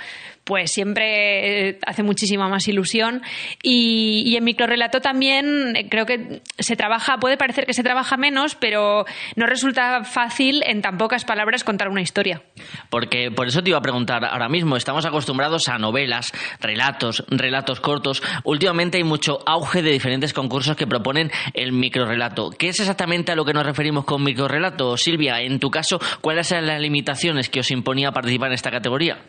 pues 0.43 0.71
siempre 0.71 1.79
hace 1.85 2.03
muchísima 2.03 2.47
más 2.49 2.67
ilusión. 2.67 3.21
Y, 3.63 4.23
y 4.25 4.35
en 4.35 4.43
microrelato 4.43 5.01
también 5.01 5.73
creo 5.89 6.05
que 6.05 6.41
se 6.57 6.75
trabaja, 6.75 7.17
puede 7.17 7.37
parecer 7.37 7.65
que 7.65 7.73
se 7.73 7.83
trabaja 7.83 8.17
menos, 8.17 8.48
pero 8.55 9.05
no 9.35 9.45
resulta 9.45 10.03
fácil 10.03 10.61
en 10.65 10.81
tan 10.81 10.97
pocas 10.97 11.25
palabras 11.25 11.63
contar 11.63 11.89
una 11.89 12.01
historia. 12.01 12.41
Porque 12.89 13.31
por 13.31 13.47
eso 13.47 13.61
te 13.61 13.69
iba 13.69 13.79
a 13.79 13.81
preguntar 13.81 14.25
ahora 14.25 14.49
mismo, 14.49 14.75
estamos 14.75 15.05
acostumbrados 15.05 15.67
a 15.67 15.77
novelas, 15.77 16.31
relatos, 16.59 17.23
relatos 17.29 17.79
cortos. 17.79 18.21
Últimamente 18.43 18.97
hay 18.97 19.03
mucho 19.03 19.39
auge 19.45 19.81
de 19.81 19.91
diferentes 19.91 20.33
concursos 20.33 20.75
que 20.75 20.87
proponen 20.87 21.31
el 21.53 21.71
microrelato. 21.71 22.51
¿Qué 22.51 22.69
es 22.69 22.79
exactamente 22.79 23.31
a 23.31 23.35
lo 23.35 23.45
que 23.45 23.53
nos 23.53 23.65
referimos 23.65 24.05
con 24.05 24.23
microrelato? 24.23 24.97
Silvia, 24.97 25.41
en 25.41 25.59
tu 25.59 25.69
caso, 25.69 25.99
¿cuáles 26.21 26.51
eran 26.51 26.67
las 26.67 26.81
limitaciones 26.81 27.49
que 27.49 27.59
os 27.59 27.71
imponía 27.71 28.11
participar 28.11 28.49
en 28.49 28.53
esta 28.53 28.71
categoría? 28.71 29.19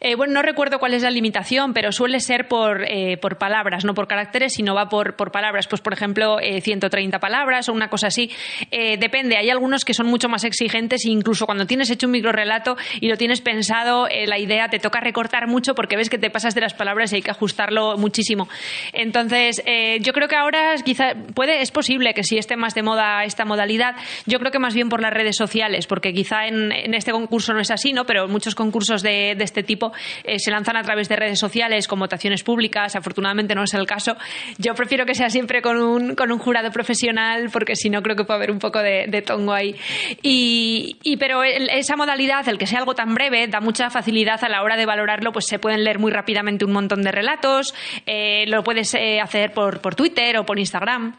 Eh, 0.00 0.14
bueno, 0.14 0.34
no 0.34 0.42
recuerdo 0.42 0.78
cuál 0.78 0.94
es 0.94 1.02
la 1.02 1.10
limitación, 1.10 1.72
pero 1.72 1.92
suele 1.92 2.20
ser 2.20 2.48
por, 2.48 2.84
eh, 2.84 3.16
por 3.18 3.38
palabras, 3.38 3.84
no 3.84 3.94
por 3.94 4.06
caracteres, 4.06 4.54
sino 4.54 4.74
va 4.74 4.88
por, 4.88 5.16
por 5.16 5.32
palabras. 5.32 5.66
Pues, 5.68 5.80
por 5.80 5.92
ejemplo, 5.92 6.38
130 6.38 7.16
eh, 7.16 7.20
palabras 7.20 7.68
o 7.68 7.72
una 7.72 7.88
cosa 7.88 8.08
así. 8.08 8.30
Eh, 8.70 8.96
depende, 8.98 9.36
hay 9.36 9.50
algunos 9.50 9.84
que 9.84 9.94
son 9.94 10.06
mucho 10.06 10.28
más 10.28 10.44
exigentes 10.44 11.04
e 11.04 11.10
incluso 11.10 11.46
cuando 11.46 11.66
tienes 11.66 11.90
hecho 11.90 12.06
un 12.06 12.12
microrelato 12.12 12.76
y 13.00 13.08
lo 13.08 13.16
tienes 13.16 13.40
pensado, 13.40 14.08
eh, 14.08 14.26
la 14.26 14.38
idea 14.38 14.68
te 14.68 14.78
toca 14.78 15.00
recortar 15.00 15.46
mucho 15.46 15.74
porque 15.74 15.96
ves 15.96 16.10
que 16.10 16.18
te 16.18 16.30
pasas 16.30 16.54
de 16.54 16.60
las 16.60 16.74
palabras 16.74 17.12
y 17.12 17.16
hay 17.16 17.22
que 17.22 17.30
ajustarlo 17.30 17.96
muchísimo. 17.96 18.48
Entonces, 18.92 19.62
eh, 19.66 19.98
yo 20.00 20.12
creo 20.12 20.28
que 20.28 20.36
ahora 20.36 20.74
quizá 20.84 21.14
puede, 21.34 21.62
es 21.62 21.70
posible 21.70 22.14
que 22.14 22.24
si 22.24 22.38
esté 22.38 22.56
más 22.56 22.74
de 22.74 22.82
moda 22.82 23.24
esta 23.24 23.44
modalidad, 23.44 23.96
yo 24.26 24.38
creo 24.38 24.52
que 24.52 24.58
más 24.58 24.74
bien 24.74 24.88
por 24.88 25.00
las 25.00 25.12
redes 25.12 25.36
sociales, 25.36 25.86
porque 25.86 26.12
quizá 26.12 26.46
en, 26.46 26.72
este 26.94 27.12
concurso 27.12 27.52
no 27.52 27.60
es 27.60 27.70
así, 27.70 27.92
¿no? 27.92 28.04
Pero 28.04 28.28
muchos 28.28 28.54
concursos 28.54 29.02
de, 29.02 29.32
este 29.38 29.62
tipo 29.62 29.92
se 30.36 30.50
lanzan 30.50 30.76
a 30.76 30.82
través 30.82 31.08
de 31.08 31.16
redes 31.16 31.38
sociales 31.38 31.88
con 31.88 31.98
votaciones 31.98 32.42
públicas, 32.42 32.96
afortunadamente 32.96 33.54
no 33.54 33.62
es 33.62 33.74
el 33.74 33.86
caso. 33.86 34.16
Yo 34.58 34.74
prefiero 34.74 35.06
que 35.06 35.14
sea 35.14 35.30
siempre 35.30 35.62
con 35.62 35.80
un, 35.80 36.14
con 36.14 36.30
un 36.30 36.38
jurado 36.38 36.70
profesional 36.70 37.48
porque 37.52 37.76
si 37.76 37.88
no 37.88 38.02
creo 38.02 38.16
que 38.16 38.24
puede 38.24 38.38
haber 38.38 38.50
un 38.50 38.57
poco 38.58 38.80
de, 38.80 39.22
tongo 39.26 39.52
ahí. 39.52 39.74
Y, 40.22 41.16
pero 41.18 41.42
esa 41.42 41.96
modalidad, 41.96 42.48
el 42.48 42.58
que 42.58 42.66
sea 42.66 42.78
algo 42.78 42.94
tan 42.94 43.14
breve, 43.14 43.46
da 43.48 43.60
mucha 43.60 43.90
facilidad 43.90 44.42
a 44.44 44.48
la 44.48 44.62
hora 44.62 44.76
de 44.76 44.86
valorarlo, 44.86 45.32
pues 45.32 45.46
se 45.46 45.58
pueden 45.58 45.84
leer 45.84 45.98
muy 45.98 46.12
rápidamente 46.12 46.64
un 46.64 46.72
montón 46.72 47.02
de 47.02 47.12
relatos, 47.12 47.74
eh, 48.06 48.44
lo 48.48 48.62
puedes 48.62 48.94
eh, 48.94 49.20
hacer 49.20 49.52
por, 49.52 49.80
por 49.80 49.94
Twitter 49.94 50.38
o 50.38 50.44
por 50.44 50.58
Instagram. 50.58 51.16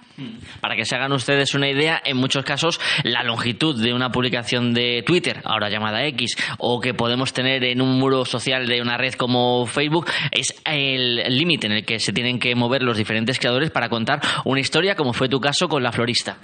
Para 0.61 0.75
que 0.75 0.85
se 0.85 0.95
hagan 0.95 1.11
ustedes 1.11 1.53
una 1.53 1.69
idea, 1.69 2.01
en 2.03 2.17
muchos 2.17 2.43
casos 2.43 2.79
la 3.03 3.23
longitud 3.23 3.81
de 3.81 3.93
una 3.93 4.11
publicación 4.11 4.73
de 4.73 5.03
Twitter, 5.05 5.41
ahora 5.45 5.69
llamada 5.69 6.05
X, 6.05 6.35
o 6.57 6.79
que 6.79 6.93
podemos 6.93 7.33
tener 7.33 7.63
en 7.63 7.81
un 7.81 7.99
muro 7.99 8.25
social 8.25 8.67
de 8.67 8.81
una 8.81 8.97
red 8.97 9.13
como 9.13 9.65
Facebook, 9.65 10.07
es 10.31 10.53
el 10.65 11.37
límite 11.37 11.67
en 11.67 11.73
el 11.73 11.85
que 11.85 11.99
se 11.99 12.13
tienen 12.13 12.39
que 12.39 12.55
mover 12.55 12.83
los 12.83 12.97
diferentes 12.97 13.39
creadores 13.39 13.71
para 13.71 13.89
contar 13.89 14.21
una 14.45 14.59
historia, 14.59 14.95
como 14.95 15.13
fue 15.13 15.29
tu 15.29 15.39
caso 15.39 15.67
con 15.67 15.83
la 15.83 15.91
florista. 15.91 16.37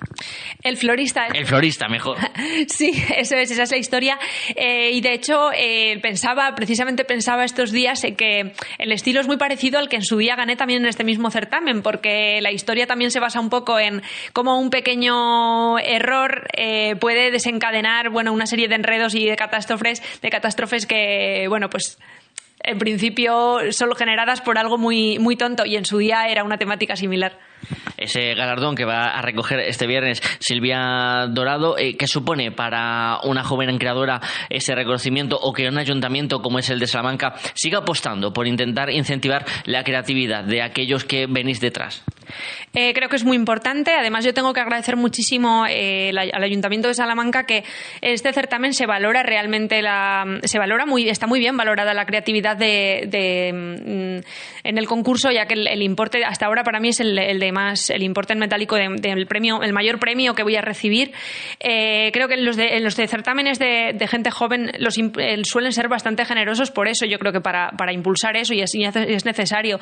El 0.63 0.77
florista. 0.85 1.27
El 1.27 1.45
florista, 1.45 1.87
mejor. 1.87 2.17
sí, 2.67 2.91
eso 3.15 3.35
es, 3.35 3.51
esa 3.51 3.63
es 3.63 3.71
la 3.71 3.77
historia. 3.77 4.19
Eh, 4.55 4.91
y 4.93 5.01
de 5.01 5.13
hecho, 5.13 5.51
eh, 5.53 5.99
pensaba, 6.01 6.53
precisamente 6.55 7.03
pensaba 7.05 7.43
estos 7.43 7.71
días 7.71 8.03
en 8.03 8.15
que 8.15 8.53
el 8.77 8.91
estilo 8.91 9.19
es 9.21 9.27
muy 9.27 9.37
parecido 9.37 9.79
al 9.79 9.89
que 9.89 9.97
en 9.97 10.03
su 10.03 10.17
día 10.17 10.35
gané 10.35 10.55
también 10.55 10.81
en 10.83 10.87
este 10.87 11.03
mismo 11.03 11.31
certamen, 11.31 11.81
porque 11.81 12.39
la 12.41 12.51
historia 12.51 12.87
también 12.87 13.11
se 13.11 13.19
basa 13.19 13.39
un 13.39 13.49
poco 13.49 13.79
en 13.79 14.01
cómo 14.33 14.59
un 14.59 14.69
pequeño 14.69 15.79
error 15.79 16.47
eh, 16.55 16.95
puede 16.97 17.31
desencadenar, 17.31 18.09
bueno, 18.09 18.33
una 18.33 18.45
serie 18.45 18.67
de 18.67 18.75
enredos 18.75 19.15
y 19.15 19.25
de 19.25 19.35
catástrofes, 19.35 20.01
de 20.21 20.29
catástrofes 20.29 20.85
que, 20.85 21.47
bueno, 21.49 21.69
pues 21.69 21.97
en 22.63 22.79
principio 22.79 23.59
son 23.71 23.95
generadas 23.95 24.41
por 24.41 24.57
algo 24.57 24.77
muy, 24.77 25.19
muy 25.19 25.35
tonto 25.35 25.65
y 25.65 25.75
en 25.75 25.85
su 25.85 25.99
día 25.99 26.27
era 26.27 26.43
una 26.43 26.57
temática 26.57 26.95
similar 26.95 27.37
ese 27.97 28.33
galardón 28.35 28.75
que 28.75 28.85
va 28.85 29.05
a 29.05 29.21
recoger 29.21 29.59
este 29.59 29.87
viernes 29.87 30.21
Silvia 30.39 31.27
Dorado. 31.29 31.77
Eh, 31.77 31.95
¿Qué 31.97 32.07
supone 32.07 32.51
para 32.51 33.19
una 33.23 33.43
joven 33.43 33.77
creadora 33.77 34.21
ese 34.49 34.75
reconocimiento 34.75 35.37
o 35.39 35.53
que 35.53 35.67
un 35.67 35.77
ayuntamiento 35.77 36.41
como 36.41 36.59
es 36.59 36.69
el 36.69 36.79
de 36.79 36.87
Salamanca 36.87 37.35
siga 37.53 37.79
apostando 37.79 38.33
por 38.33 38.47
intentar 38.47 38.89
incentivar 38.89 39.45
la 39.65 39.83
creatividad 39.83 40.43
de 40.43 40.61
aquellos 40.61 41.05
que 41.05 41.27
venís 41.27 41.59
detrás? 41.59 42.03
Eh, 42.73 42.93
creo 42.93 43.09
que 43.09 43.15
es 43.15 43.23
muy 43.23 43.37
importante. 43.37 43.93
Además, 43.93 44.25
yo 44.25 44.33
tengo 44.33 44.53
que 44.53 44.59
agradecer 44.59 44.95
muchísimo 44.95 45.65
eh, 45.69 46.09
al 46.09 46.43
Ayuntamiento 46.43 46.87
de 46.87 46.93
Salamanca 46.93 47.45
que 47.45 47.63
este 48.01 48.33
certamen 48.33 48.73
se 48.73 48.85
valora 48.85 49.23
realmente 49.23 49.81
la, 49.81 50.25
se 50.43 50.59
valora 50.59 50.85
muy, 50.85 51.07
está 51.07 51.27
muy 51.27 51.39
bien 51.39 51.55
valorada 51.57 51.93
la 51.93 52.05
creatividad 52.05 52.57
de, 52.57 53.51
mm, 53.53 54.67
en 54.67 54.77
el 54.77 54.87
concurso, 54.87 55.31
ya 55.31 55.45
que 55.45 55.53
el, 55.53 55.81
importe 55.81 56.25
hasta 56.25 56.47
ahora 56.47 56.63
para 56.63 56.79
mí 56.79 56.89
es 56.89 56.99
el, 56.99 57.15
de 57.15 57.51
el 57.89 58.03
importe 58.03 58.33
en 58.33 58.39
metálico 58.39 58.75
del 58.75 59.27
premio, 59.27 59.61
el 59.61 59.73
mayor 59.73 59.99
premio 59.99 60.35
que 60.35 60.43
voy 60.43 60.55
a 60.55 60.61
recibir. 60.61 61.11
Eh, 61.59 62.11
creo 62.13 62.27
que 62.27 62.35
en 62.35 62.45
los 62.45 62.55
de, 62.55 62.79
los 62.79 62.95
de 62.95 63.07
certámenes 63.07 63.59
de, 63.59 64.05
gente 64.07 64.29
joven 64.31 64.71
los 64.79 64.95
suelen 65.43 65.71
ser 65.71 65.87
bastante 65.87 66.25
generosos 66.25 66.71
por 66.71 66.87
eso. 66.87 67.05
Yo 67.05 67.19
creo 67.19 67.31
que 67.31 67.41
para, 67.41 67.71
para 67.71 67.93
impulsar 67.93 68.37
eso 68.37 68.53
y 68.53 68.61
es, 68.61 68.73
es 68.75 69.25
necesario. 69.25 69.79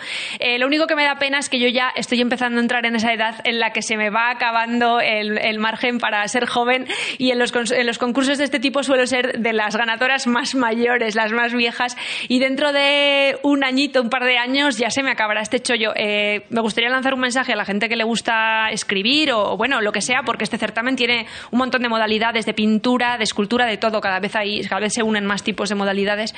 lo 0.58 0.68
único 0.68 0.88
que 0.88 0.96
me 0.96 1.04
da 1.04 1.16
pena 1.16 1.40
es 1.40 1.50
que 1.50 1.60
yo 1.60 1.68
ya 1.68 1.92
estoy 1.96 2.22
empezando 2.22 2.60
a 2.60 2.62
entrar 2.62 2.86
en 2.86 2.96
esa 2.96 3.14
edad 3.14 3.36
en 3.44 3.60
la 3.60 3.72
que 3.72 3.82
se 3.82 3.98
me 3.98 4.10
va 4.10 4.30
acabando 4.30 5.00
el, 5.00 5.60
margen 5.60 6.00
para 6.00 6.28
ser 6.28 6.46
joven 6.46 6.88
y 7.18 7.32
en 7.32 7.40
los, 7.40 7.54
en 7.72 7.86
los 7.86 7.98
concursos 7.98 8.38
de 8.38 8.44
este 8.44 8.60
tipo 8.60 8.84
suelo 8.84 9.06
ser 9.08 9.40
de 9.40 9.54
las 9.54 9.76
ganadoras 9.76 10.28
más 10.28 10.56
mayores, 10.56 11.16
las 11.16 11.32
más 11.32 11.54
viejas 11.54 11.96
y 12.28 12.40
dentro 12.40 12.74
de 12.74 13.38
un 13.44 13.64
añito, 13.64 14.02
un 14.02 14.10
par 14.10 14.26
de 14.26 14.38
años 14.38 14.78
ya 14.78 14.90
se 14.90 15.04
me 15.04 15.12
acabará 15.12 15.42
este 15.42 15.60
chollo. 15.60 15.94
Eh, 15.96 16.46
me 16.50 16.62
gustaría 16.62 16.90
lanzar 16.90 17.14
un 17.14 17.22
mensaje 17.22 17.53
a 17.54 17.56
la 17.56 17.66
gente 17.66 17.90
que 17.90 17.96
le 17.96 18.04
gusta 18.04 18.70
escribir 18.72 19.32
o, 19.32 19.58
bueno, 19.58 19.82
lo 19.82 19.92
que 19.92 20.02
sea, 20.02 20.24
porque 20.26 20.44
este 20.44 20.58
certamen 20.58 20.96
tiene 20.96 21.28
un 21.52 21.60
montón 21.60 21.82
de 21.82 21.90
modalidades 21.90 22.46
de 22.46 22.54
pintura, 22.54 23.18
de 23.18 23.24
escultura, 23.24 23.66
de 23.66 23.78
todo. 23.78 24.02
Cada 24.02 24.20
vez, 24.20 24.36
hay, 24.36 24.62
cada 24.64 24.82
vez 24.82 24.94
se 24.94 25.04
unen 25.04 25.26
más 25.26 25.44
tipos 25.44 25.70
de 25.70 25.76
modalidades. 25.76 26.36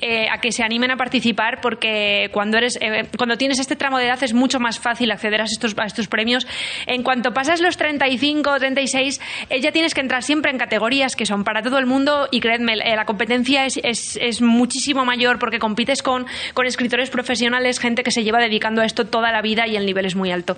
Eh, 0.00 0.28
a 0.30 0.40
que 0.40 0.52
se 0.52 0.62
animen 0.62 0.90
a 0.90 0.96
participar 0.96 1.60
porque 1.60 2.30
cuando, 2.32 2.58
eres, 2.58 2.78
eh, 2.80 3.08
cuando 3.16 3.36
tienes 3.36 3.58
este 3.58 3.76
tramo 3.76 3.98
de 3.98 4.06
edad 4.06 4.22
es 4.22 4.34
mucho 4.34 4.60
más 4.60 4.78
fácil 4.78 5.10
acceder 5.10 5.40
a 5.40 5.44
estos, 5.44 5.74
estos 5.84 6.08
premios. 6.08 6.46
En 6.86 7.02
cuanto 7.02 7.32
pasas 7.32 7.60
los 7.60 7.76
35 7.76 8.50
o 8.50 8.58
36, 8.58 9.20
ya 9.60 9.72
tienes 9.72 9.94
que 9.94 10.00
entrar 10.00 10.22
siempre 10.22 10.50
en 10.50 10.58
categorías 10.58 11.16
que 11.16 11.26
son 11.26 11.44
para 11.44 11.62
todo 11.62 11.78
el 11.78 11.86
mundo 11.86 12.28
y 12.30 12.40
creedme, 12.40 12.74
eh, 12.74 12.96
la 12.96 13.04
competencia 13.04 13.66
es, 13.66 13.78
es, 13.82 14.18
es 14.20 14.40
muchísimo 14.40 15.04
mayor 15.04 15.38
porque 15.38 15.58
compites 15.58 16.02
con, 16.02 16.26
con 16.54 16.66
escritores 16.66 17.10
profesionales, 17.10 17.78
gente 17.78 18.02
que 18.02 18.10
se 18.10 18.24
lleva 18.24 18.38
dedicando 18.38 18.82
a 18.82 18.84
esto 18.84 19.06
toda 19.06 19.32
la 19.32 19.42
vida 19.42 19.66
y 19.66 19.76
el 19.76 19.86
nivel 19.86 20.06
es 20.06 20.16
muy 20.16 20.30
alto. 20.30 20.51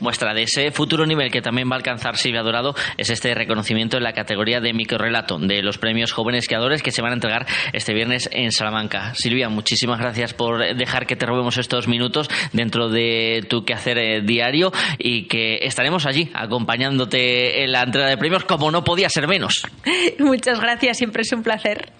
Muestra 0.00 0.32
de 0.32 0.42
ese 0.42 0.70
futuro 0.70 1.06
nivel 1.06 1.30
que 1.30 1.42
también 1.42 1.68
va 1.68 1.74
a 1.74 1.78
alcanzar 1.78 2.16
Silvia 2.16 2.42
Dorado 2.42 2.74
es 2.96 3.10
este 3.10 3.34
reconocimiento 3.34 3.96
en 3.96 4.04
la 4.04 4.12
categoría 4.12 4.60
de 4.60 4.72
microrelato 4.72 5.38
de 5.38 5.62
los 5.62 5.78
premios 5.78 6.12
Jóvenes 6.12 6.46
Creadores 6.46 6.82
que 6.82 6.92
se 6.92 7.02
van 7.02 7.12
a 7.12 7.14
entregar 7.14 7.46
este 7.72 7.94
viernes 7.94 8.28
en 8.32 8.52
Salamanca. 8.52 9.14
Silvia, 9.14 9.48
muchísimas 9.48 9.98
gracias 9.98 10.34
por 10.34 10.76
dejar 10.76 11.06
que 11.06 11.16
te 11.16 11.26
robemos 11.26 11.58
estos 11.58 11.88
minutos 11.88 12.28
dentro 12.52 12.88
de 12.88 13.44
tu 13.48 13.64
quehacer 13.64 13.98
eh, 13.98 14.20
diario 14.22 14.72
y 14.98 15.26
que 15.26 15.58
estaremos 15.62 16.06
allí 16.06 16.30
acompañándote 16.34 17.64
en 17.64 17.72
la 17.72 17.82
entrega 17.82 18.08
de 18.08 18.16
premios 18.16 18.44
como 18.44 18.70
no 18.70 18.84
podía 18.84 19.08
ser 19.08 19.26
menos. 19.26 19.66
Muchas 20.18 20.60
gracias, 20.60 20.98
siempre 20.98 21.22
es 21.22 21.32
un 21.32 21.42
placer. 21.42 21.92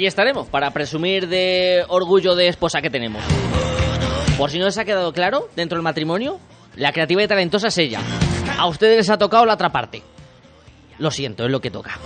Allí 0.00 0.06
estaremos 0.06 0.48
para 0.48 0.70
presumir 0.70 1.28
de 1.28 1.84
orgullo 1.88 2.34
de 2.34 2.48
esposa 2.48 2.80
que 2.80 2.88
tenemos. 2.88 3.22
Por 4.38 4.50
si 4.50 4.58
no 4.58 4.64
les 4.64 4.78
ha 4.78 4.86
quedado 4.86 5.12
claro, 5.12 5.50
dentro 5.54 5.76
del 5.76 5.82
matrimonio, 5.82 6.40
la 6.74 6.90
creativa 6.90 7.22
y 7.22 7.28
talentosa 7.28 7.68
es 7.68 7.76
ella. 7.76 8.00
A 8.58 8.66
ustedes 8.66 8.96
les 8.96 9.10
ha 9.10 9.18
tocado 9.18 9.44
la 9.44 9.52
otra 9.52 9.68
parte. 9.68 10.02
Lo 10.96 11.10
siento, 11.10 11.44
es 11.44 11.50
lo 11.50 11.60
que 11.60 11.70
toca. 11.70 11.98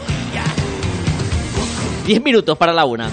Diez 2.04 2.20
minutos 2.20 2.59
para 2.59 2.72
la 2.72 2.85
una. 2.85 3.09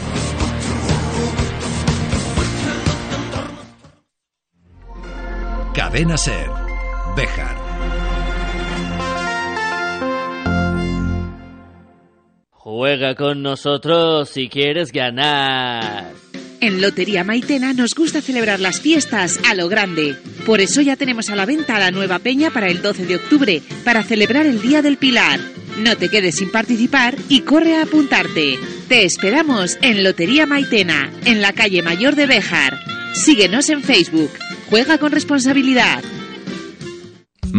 Cadena 5.75 6.17
Ser. 6.17 6.49
Bejar. 7.15 7.60
Juega 12.63 13.15
con 13.15 13.41
nosotros 13.41 14.29
si 14.29 14.47
quieres 14.47 14.91
ganar. 14.91 16.11
En 16.59 16.79
Lotería 16.79 17.23
Maitena 17.23 17.73
nos 17.73 17.95
gusta 17.95 18.21
celebrar 18.21 18.59
las 18.59 18.81
fiestas 18.81 19.39
a 19.49 19.55
lo 19.55 19.67
grande. 19.67 20.15
Por 20.45 20.61
eso 20.61 20.79
ya 20.81 20.95
tenemos 20.95 21.31
a 21.31 21.35
la 21.35 21.47
venta 21.47 21.79
la 21.79 21.89
nueva 21.89 22.19
peña 22.19 22.51
para 22.51 22.67
el 22.67 22.83
12 22.83 23.07
de 23.07 23.15
octubre, 23.15 23.63
para 23.83 24.03
celebrar 24.03 24.45
el 24.45 24.61
Día 24.61 24.83
del 24.83 24.97
Pilar. 24.97 25.39
No 25.79 25.97
te 25.97 26.07
quedes 26.07 26.35
sin 26.35 26.51
participar 26.51 27.15
y 27.29 27.41
corre 27.41 27.77
a 27.77 27.81
apuntarte. 27.81 28.59
Te 28.87 29.05
esperamos 29.05 29.79
en 29.81 30.03
Lotería 30.03 30.45
Maitena, 30.45 31.11
en 31.25 31.41
la 31.41 31.53
calle 31.53 31.81
Mayor 31.81 32.13
de 32.13 32.27
Béjar. 32.27 32.77
Síguenos 33.15 33.71
en 33.71 33.81
Facebook. 33.81 34.29
Juega 34.69 34.99
con 34.99 35.11
responsabilidad. 35.11 36.03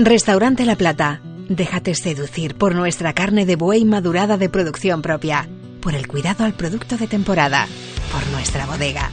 Restaurante 0.00 0.64
La 0.64 0.76
Plata. 0.76 1.20
Déjate 1.48 1.92
seducir 1.96 2.54
por 2.54 2.72
nuestra 2.76 3.14
carne 3.14 3.46
de 3.46 3.56
buey 3.56 3.84
madurada 3.84 4.36
de 4.36 4.48
producción 4.48 5.02
propia, 5.02 5.48
por 5.80 5.96
el 5.96 6.06
cuidado 6.06 6.44
al 6.44 6.54
producto 6.54 6.96
de 6.96 7.08
temporada, 7.08 7.66
por 8.12 8.24
nuestra 8.28 8.64
bodega. 8.66 9.10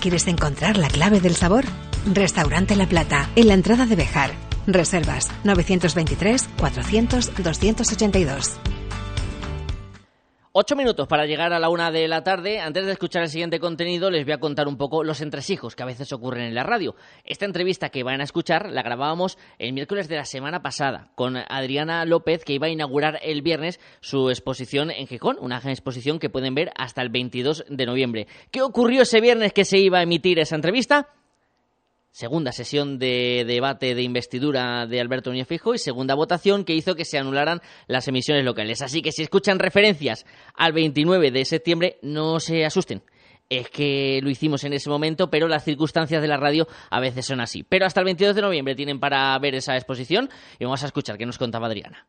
¿Quieres 0.00 0.26
encontrar 0.28 0.78
la 0.78 0.88
clave 0.88 1.20
del 1.20 1.36
sabor? 1.36 1.66
Restaurante 2.10 2.76
La 2.76 2.86
Plata, 2.86 3.28
en 3.36 3.48
la 3.48 3.52
entrada 3.52 3.84
de 3.84 3.94
Bejar. 3.94 4.30
Reservas 4.66 5.30
923 5.44 6.48
400 6.58 7.30
282. 7.36 8.52
Ocho 10.54 10.76
minutos 10.76 11.08
para 11.08 11.24
llegar 11.24 11.54
a 11.54 11.58
la 11.58 11.70
una 11.70 11.90
de 11.90 12.06
la 12.08 12.22
tarde. 12.24 12.60
Antes 12.60 12.84
de 12.84 12.92
escuchar 12.92 13.22
el 13.22 13.30
siguiente 13.30 13.58
contenido, 13.58 14.10
les 14.10 14.26
voy 14.26 14.34
a 14.34 14.38
contar 14.38 14.68
un 14.68 14.76
poco 14.76 15.02
los 15.02 15.22
entresijos 15.22 15.74
que 15.74 15.82
a 15.82 15.86
veces 15.86 16.12
ocurren 16.12 16.44
en 16.44 16.54
la 16.54 16.62
radio. 16.62 16.94
Esta 17.24 17.46
entrevista 17.46 17.88
que 17.88 18.02
van 18.02 18.20
a 18.20 18.24
escuchar 18.24 18.70
la 18.70 18.82
grabábamos 18.82 19.38
el 19.58 19.72
miércoles 19.72 20.08
de 20.08 20.16
la 20.16 20.26
semana 20.26 20.60
pasada 20.60 21.10
con 21.14 21.38
Adriana 21.38 22.04
López, 22.04 22.44
que 22.44 22.52
iba 22.52 22.66
a 22.66 22.70
inaugurar 22.70 23.18
el 23.22 23.40
viernes 23.40 23.80
su 24.02 24.28
exposición 24.28 24.90
en 24.90 25.06
Gijón, 25.06 25.38
una 25.40 25.56
exposición 25.56 26.18
que 26.18 26.28
pueden 26.28 26.54
ver 26.54 26.70
hasta 26.76 27.00
el 27.00 27.08
22 27.08 27.64
de 27.70 27.86
noviembre. 27.86 28.26
¿Qué 28.50 28.60
ocurrió 28.60 29.04
ese 29.04 29.22
viernes 29.22 29.54
que 29.54 29.64
se 29.64 29.78
iba 29.78 30.00
a 30.00 30.02
emitir 30.02 30.38
esa 30.38 30.56
entrevista? 30.56 31.08
Segunda 32.12 32.52
sesión 32.52 32.98
de 32.98 33.44
debate 33.46 33.94
de 33.94 34.02
investidura 34.02 34.86
de 34.86 35.00
Alberto 35.00 35.30
Núñez 35.30 35.48
Fijo 35.48 35.74
y 35.74 35.78
segunda 35.78 36.14
votación 36.14 36.64
que 36.64 36.74
hizo 36.74 36.94
que 36.94 37.06
se 37.06 37.18
anularan 37.18 37.62
las 37.88 38.06
emisiones 38.06 38.44
locales. 38.44 38.82
Así 38.82 39.02
que 39.02 39.12
si 39.12 39.22
escuchan 39.22 39.58
referencias 39.58 40.26
al 40.54 40.72
29 40.72 41.30
de 41.30 41.44
septiembre, 41.44 41.98
no 42.02 42.38
se 42.38 42.64
asusten. 42.64 43.02
Es 43.48 43.68
que 43.70 44.20
lo 44.22 44.30
hicimos 44.30 44.64
en 44.64 44.74
ese 44.74 44.88
momento, 44.88 45.30
pero 45.30 45.48
las 45.48 45.64
circunstancias 45.64 46.22
de 46.22 46.28
la 46.28 46.36
radio 46.36 46.68
a 46.90 47.00
veces 47.00 47.26
son 47.26 47.40
así. 47.40 47.64
Pero 47.64 47.86
hasta 47.86 48.00
el 48.00 48.06
22 48.06 48.36
de 48.36 48.42
noviembre 48.42 48.74
tienen 48.74 49.00
para 49.00 49.38
ver 49.38 49.54
esa 49.54 49.74
exposición 49.76 50.30
y 50.58 50.64
vamos 50.64 50.82
a 50.82 50.86
escuchar 50.86 51.18
qué 51.18 51.26
nos 51.26 51.38
contaba 51.38 51.66
Adriana. 51.66 52.06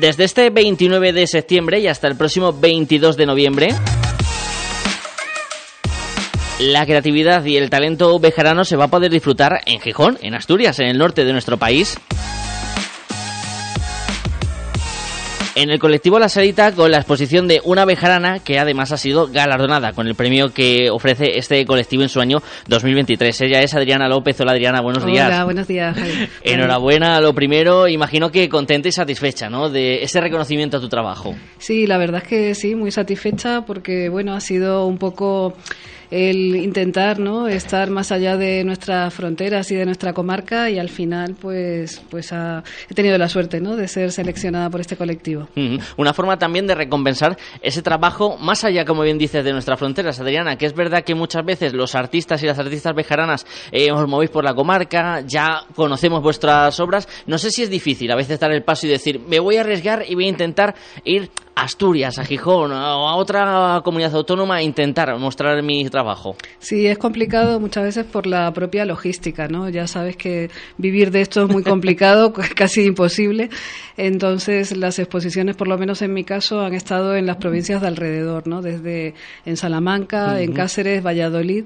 Desde 0.00 0.24
este 0.24 0.48
29 0.48 1.12
de 1.12 1.26
septiembre 1.26 1.78
y 1.78 1.86
hasta 1.86 2.08
el 2.08 2.16
próximo 2.16 2.54
22 2.54 3.18
de 3.18 3.26
noviembre, 3.26 3.68
la 6.58 6.86
creatividad 6.86 7.44
y 7.44 7.58
el 7.58 7.68
talento 7.68 8.18
bejarano 8.18 8.64
se 8.64 8.76
va 8.76 8.84
a 8.84 8.88
poder 8.88 9.10
disfrutar 9.10 9.60
en 9.66 9.78
Gijón, 9.78 10.16
en 10.22 10.34
Asturias, 10.34 10.78
en 10.78 10.86
el 10.86 10.96
norte 10.96 11.26
de 11.26 11.32
nuestro 11.32 11.58
país. 11.58 11.98
En 15.56 15.68
el 15.70 15.80
colectivo 15.80 16.20
La 16.20 16.28
Salita 16.28 16.72
con 16.72 16.92
la 16.92 16.98
exposición 16.98 17.48
de 17.48 17.60
una 17.64 17.84
bejarana 17.84 18.38
que 18.38 18.60
además 18.60 18.92
ha 18.92 18.96
sido 18.96 19.26
galardonada 19.26 19.92
con 19.92 20.06
el 20.06 20.14
premio 20.14 20.54
que 20.54 20.90
ofrece 20.90 21.38
este 21.38 21.66
colectivo 21.66 22.04
en 22.04 22.08
su 22.08 22.20
año 22.20 22.38
2023. 22.68 23.40
Ella 23.40 23.60
es 23.60 23.74
Adriana 23.74 24.08
López. 24.08 24.40
Hola 24.40 24.52
Adriana, 24.52 24.80
buenos 24.80 25.04
días. 25.04 25.26
Hola, 25.26 25.44
buenos 25.44 25.66
días. 25.66 25.96
Javi. 25.96 26.28
Enhorabuena, 26.44 27.20
lo 27.20 27.34
primero, 27.34 27.88
imagino 27.88 28.30
que 28.30 28.48
contenta 28.48 28.88
y 28.88 28.92
satisfecha, 28.92 29.50
¿no? 29.50 29.68
De 29.68 30.04
ese 30.04 30.20
reconocimiento 30.20 30.76
a 30.76 30.80
tu 30.80 30.88
trabajo. 30.88 31.34
Sí, 31.58 31.88
la 31.88 31.98
verdad 31.98 32.22
es 32.22 32.28
que 32.28 32.54
sí, 32.54 32.76
muy 32.76 32.92
satisfecha 32.92 33.62
porque, 33.62 34.08
bueno, 34.08 34.34
ha 34.34 34.40
sido 34.40 34.86
un 34.86 34.98
poco 34.98 35.56
el 36.10 36.56
intentar 36.56 37.18
no 37.18 37.48
estar 37.48 37.90
más 37.90 38.10
allá 38.12 38.36
de 38.36 38.64
nuestras 38.64 39.14
fronteras 39.14 39.70
y 39.70 39.76
de 39.76 39.86
nuestra 39.86 40.12
comarca 40.12 40.68
y 40.70 40.78
al 40.78 40.88
final 40.88 41.36
pues 41.40 42.02
pues 42.10 42.32
ha, 42.32 42.62
he 42.88 42.94
tenido 42.94 43.16
la 43.16 43.28
suerte 43.28 43.60
no 43.60 43.76
de 43.76 43.86
ser 43.88 44.10
seleccionada 44.12 44.68
por 44.70 44.80
este 44.80 44.96
colectivo. 44.96 45.48
Una 45.96 46.12
forma 46.12 46.38
también 46.38 46.66
de 46.66 46.74
recompensar 46.74 47.36
ese 47.62 47.82
trabajo 47.82 48.36
más 48.38 48.64
allá 48.64 48.84
como 48.84 49.02
bien 49.02 49.18
dices 49.18 49.44
de 49.44 49.52
nuestras 49.52 49.78
fronteras 49.78 50.18
Adriana 50.20 50.56
que 50.56 50.66
es 50.66 50.74
verdad 50.74 51.04
que 51.04 51.14
muchas 51.14 51.44
veces 51.44 51.72
los 51.72 51.94
artistas 51.94 52.42
y 52.42 52.46
las 52.46 52.58
artistas 52.58 52.94
bejaranas 52.94 53.46
eh, 53.70 53.92
os 53.92 54.08
movéis 54.08 54.30
por 54.30 54.44
la 54.44 54.54
comarca 54.54 55.20
ya 55.26 55.62
conocemos 55.74 56.22
vuestras 56.22 56.78
obras. 56.80 57.08
No 57.26 57.38
sé 57.38 57.50
si 57.50 57.62
es 57.62 57.70
difícil 57.70 58.10
a 58.10 58.16
veces 58.16 58.40
dar 58.40 58.52
el 58.52 58.64
paso 58.64 58.86
y 58.86 58.90
decir 58.90 59.20
me 59.20 59.38
voy 59.38 59.56
a 59.56 59.60
arriesgar 59.60 60.04
y 60.08 60.14
voy 60.14 60.26
a 60.26 60.28
intentar 60.28 60.74
ir 61.04 61.30
a 61.54 61.62
Asturias, 61.64 62.18
a 62.18 62.24
Gijón 62.24 62.72
o 62.72 63.08
a 63.08 63.16
otra 63.16 63.80
comunidad 63.84 64.14
autónoma 64.14 64.56
a 64.56 64.62
intentar 64.62 65.16
mostrar 65.18 65.62
mi 65.62 65.84
trabajo. 65.84 65.99
Sí, 66.58 66.86
es 66.86 66.98
complicado 66.98 67.60
muchas 67.60 67.84
veces 67.84 68.04
por 68.04 68.26
la 68.26 68.52
propia 68.52 68.84
logística, 68.84 69.48
¿no? 69.48 69.68
Ya 69.68 69.86
sabes 69.86 70.16
que 70.16 70.50
vivir 70.78 71.10
de 71.10 71.20
esto 71.22 71.44
es 71.44 71.50
muy 71.50 71.62
complicado, 71.62 72.32
casi 72.54 72.82
imposible. 72.82 73.50
Entonces, 73.96 74.76
las 74.76 74.98
exposiciones, 74.98 75.56
por 75.56 75.68
lo 75.68 75.78
menos 75.78 76.02
en 76.02 76.12
mi 76.12 76.24
caso, 76.24 76.60
han 76.60 76.74
estado 76.74 77.16
en 77.16 77.26
las 77.26 77.36
provincias 77.36 77.80
de 77.80 77.88
alrededor, 77.88 78.46
¿no? 78.46 78.62
Desde 78.62 79.14
en 79.44 79.56
Salamanca, 79.56 80.26
uh 80.26 80.30
-huh. 80.36 80.42
en 80.42 80.52
Cáceres, 80.52 81.02
Valladolid 81.04 81.64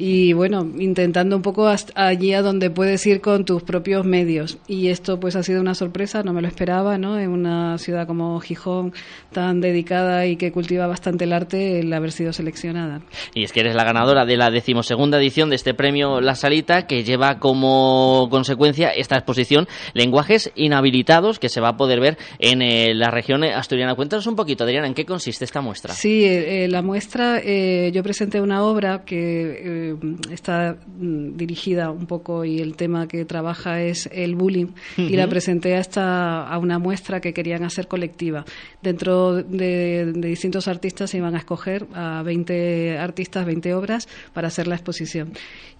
y 0.00 0.32
bueno, 0.32 0.64
intentando 0.78 1.34
un 1.34 1.42
poco 1.42 1.68
allí 1.96 2.32
a 2.32 2.40
donde 2.40 2.70
puedes 2.70 3.04
ir 3.04 3.20
con 3.20 3.44
tus 3.44 3.64
propios 3.64 4.06
medios. 4.06 4.58
Y 4.68 4.88
esto 4.88 5.18
pues 5.18 5.34
ha 5.34 5.42
sido 5.42 5.60
una 5.60 5.74
sorpresa, 5.74 6.22
no 6.22 6.32
me 6.32 6.40
lo 6.40 6.46
esperaba, 6.46 6.98
¿no? 6.98 7.18
En 7.18 7.30
una 7.30 7.76
ciudad 7.78 8.06
como 8.06 8.38
Gijón, 8.38 8.92
tan 9.32 9.60
dedicada 9.60 10.24
y 10.26 10.36
que 10.36 10.52
cultiva 10.52 10.86
bastante 10.86 11.24
el 11.24 11.32
arte, 11.32 11.80
el 11.80 11.92
haber 11.92 12.12
sido 12.12 12.32
seleccionada. 12.32 13.00
Y 13.34 13.42
es 13.42 13.52
que 13.52 13.58
eres 13.58 13.74
la 13.74 13.82
ganadora 13.82 14.24
de 14.24 14.36
la 14.36 14.50
decimosegunda 14.50 15.18
edición 15.18 15.50
de 15.50 15.56
este 15.56 15.74
premio 15.74 16.20
La 16.20 16.36
Salita, 16.36 16.86
que 16.86 17.02
lleva 17.02 17.40
como 17.40 18.28
consecuencia 18.30 18.90
esta 18.90 19.16
exposición 19.16 19.66
Lenguajes 19.94 20.52
Inhabilitados, 20.54 21.40
que 21.40 21.48
se 21.48 21.60
va 21.60 21.70
a 21.70 21.76
poder 21.76 21.98
ver 21.98 22.18
en 22.38 22.62
eh, 22.62 22.94
la 22.94 23.10
región 23.10 23.42
asturiana. 23.42 23.96
Cuéntanos 23.96 24.28
un 24.28 24.36
poquito, 24.36 24.62
Adriana, 24.62 24.86
¿en 24.86 24.94
qué 24.94 25.04
consiste 25.04 25.44
esta 25.44 25.60
muestra? 25.60 25.92
Sí, 25.92 26.24
eh, 26.24 26.68
la 26.68 26.82
muestra, 26.82 27.40
eh, 27.42 27.90
yo 27.92 28.04
presenté 28.04 28.40
una 28.40 28.62
obra 28.62 29.04
que 29.04 29.87
eh, 29.88 29.96
está 30.30 30.76
mm, 30.86 31.36
dirigida 31.36 31.90
un 31.90 32.06
poco 32.06 32.44
y 32.44 32.60
el 32.60 32.76
tema 32.76 33.08
que 33.08 33.24
trabaja 33.24 33.82
es 33.82 34.08
el 34.12 34.34
bullying 34.34 34.68
y 34.96 35.16
la 35.16 35.28
presenté 35.28 35.74
a, 35.74 35.80
esta, 35.80 36.46
a 36.46 36.58
una 36.58 36.78
muestra 36.78 37.20
que 37.20 37.32
querían 37.32 37.64
hacer 37.64 37.88
colectiva. 37.88 38.44
Dentro 38.82 39.34
de, 39.34 40.12
de 40.14 40.28
distintos 40.28 40.68
artistas 40.68 41.10
se 41.10 41.18
iban 41.18 41.34
a 41.34 41.38
escoger 41.38 41.86
a 41.94 42.22
20 42.22 42.98
artistas, 42.98 43.46
20 43.46 43.74
obras 43.74 44.08
para 44.32 44.48
hacer 44.48 44.66
la 44.66 44.74
exposición. 44.74 45.32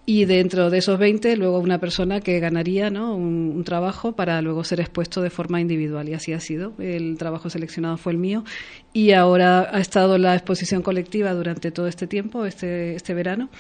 Y 0.09 0.25
dentro 0.25 0.71
de 0.71 0.79
esos 0.79 0.99
20, 0.99 1.37
luego 1.37 1.59
una 1.59 1.79
persona 1.79 2.23
que 2.23 2.41
ganaría 2.41 2.89
¿no? 2.89 3.15
un, 3.15 3.53
un 3.55 3.63
trabajo 3.63 4.13
para 4.13 4.41
luego 4.41 4.65
ser 4.65 4.81
expuesto 4.81 5.21
de 5.21 5.29
forma 5.29 5.61
individual. 5.61 6.09
Y 6.09 6.15
así 6.15 6.33
ha 6.33 6.41
sido. 6.41 6.73
El 6.79 7.19
trabajo 7.19 7.51
seleccionado 7.51 7.99
fue 7.99 8.13
el 8.13 8.19
mío. 8.19 8.43
Y 8.95 9.13
ahora 9.13 9.69
ha 9.71 9.81
estado 9.81 10.17
la 10.17 10.35
exposición 10.35 10.81
colectiva 10.81 11.35
durante 11.35 11.71
todo 11.71 11.89
este 11.89 12.07
tiempo, 12.07 12.47
este, 12.47 12.95
este 12.95 13.13
verano. 13.13 13.51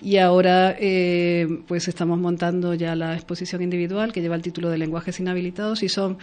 Y 0.00 0.18
ahora 0.18 0.76
eh, 0.78 1.46
pues 1.66 1.88
estamos 1.88 2.18
montando 2.18 2.74
ya 2.74 2.94
la 2.94 3.14
exposición 3.14 3.62
individual 3.62 4.12
que 4.12 4.20
lleva 4.20 4.34
el 4.34 4.42
título 4.42 4.70
de 4.70 4.78
Lenguajes 4.78 5.20
Inhabilitados 5.20 5.82
y 5.82 5.88
son 5.88 6.18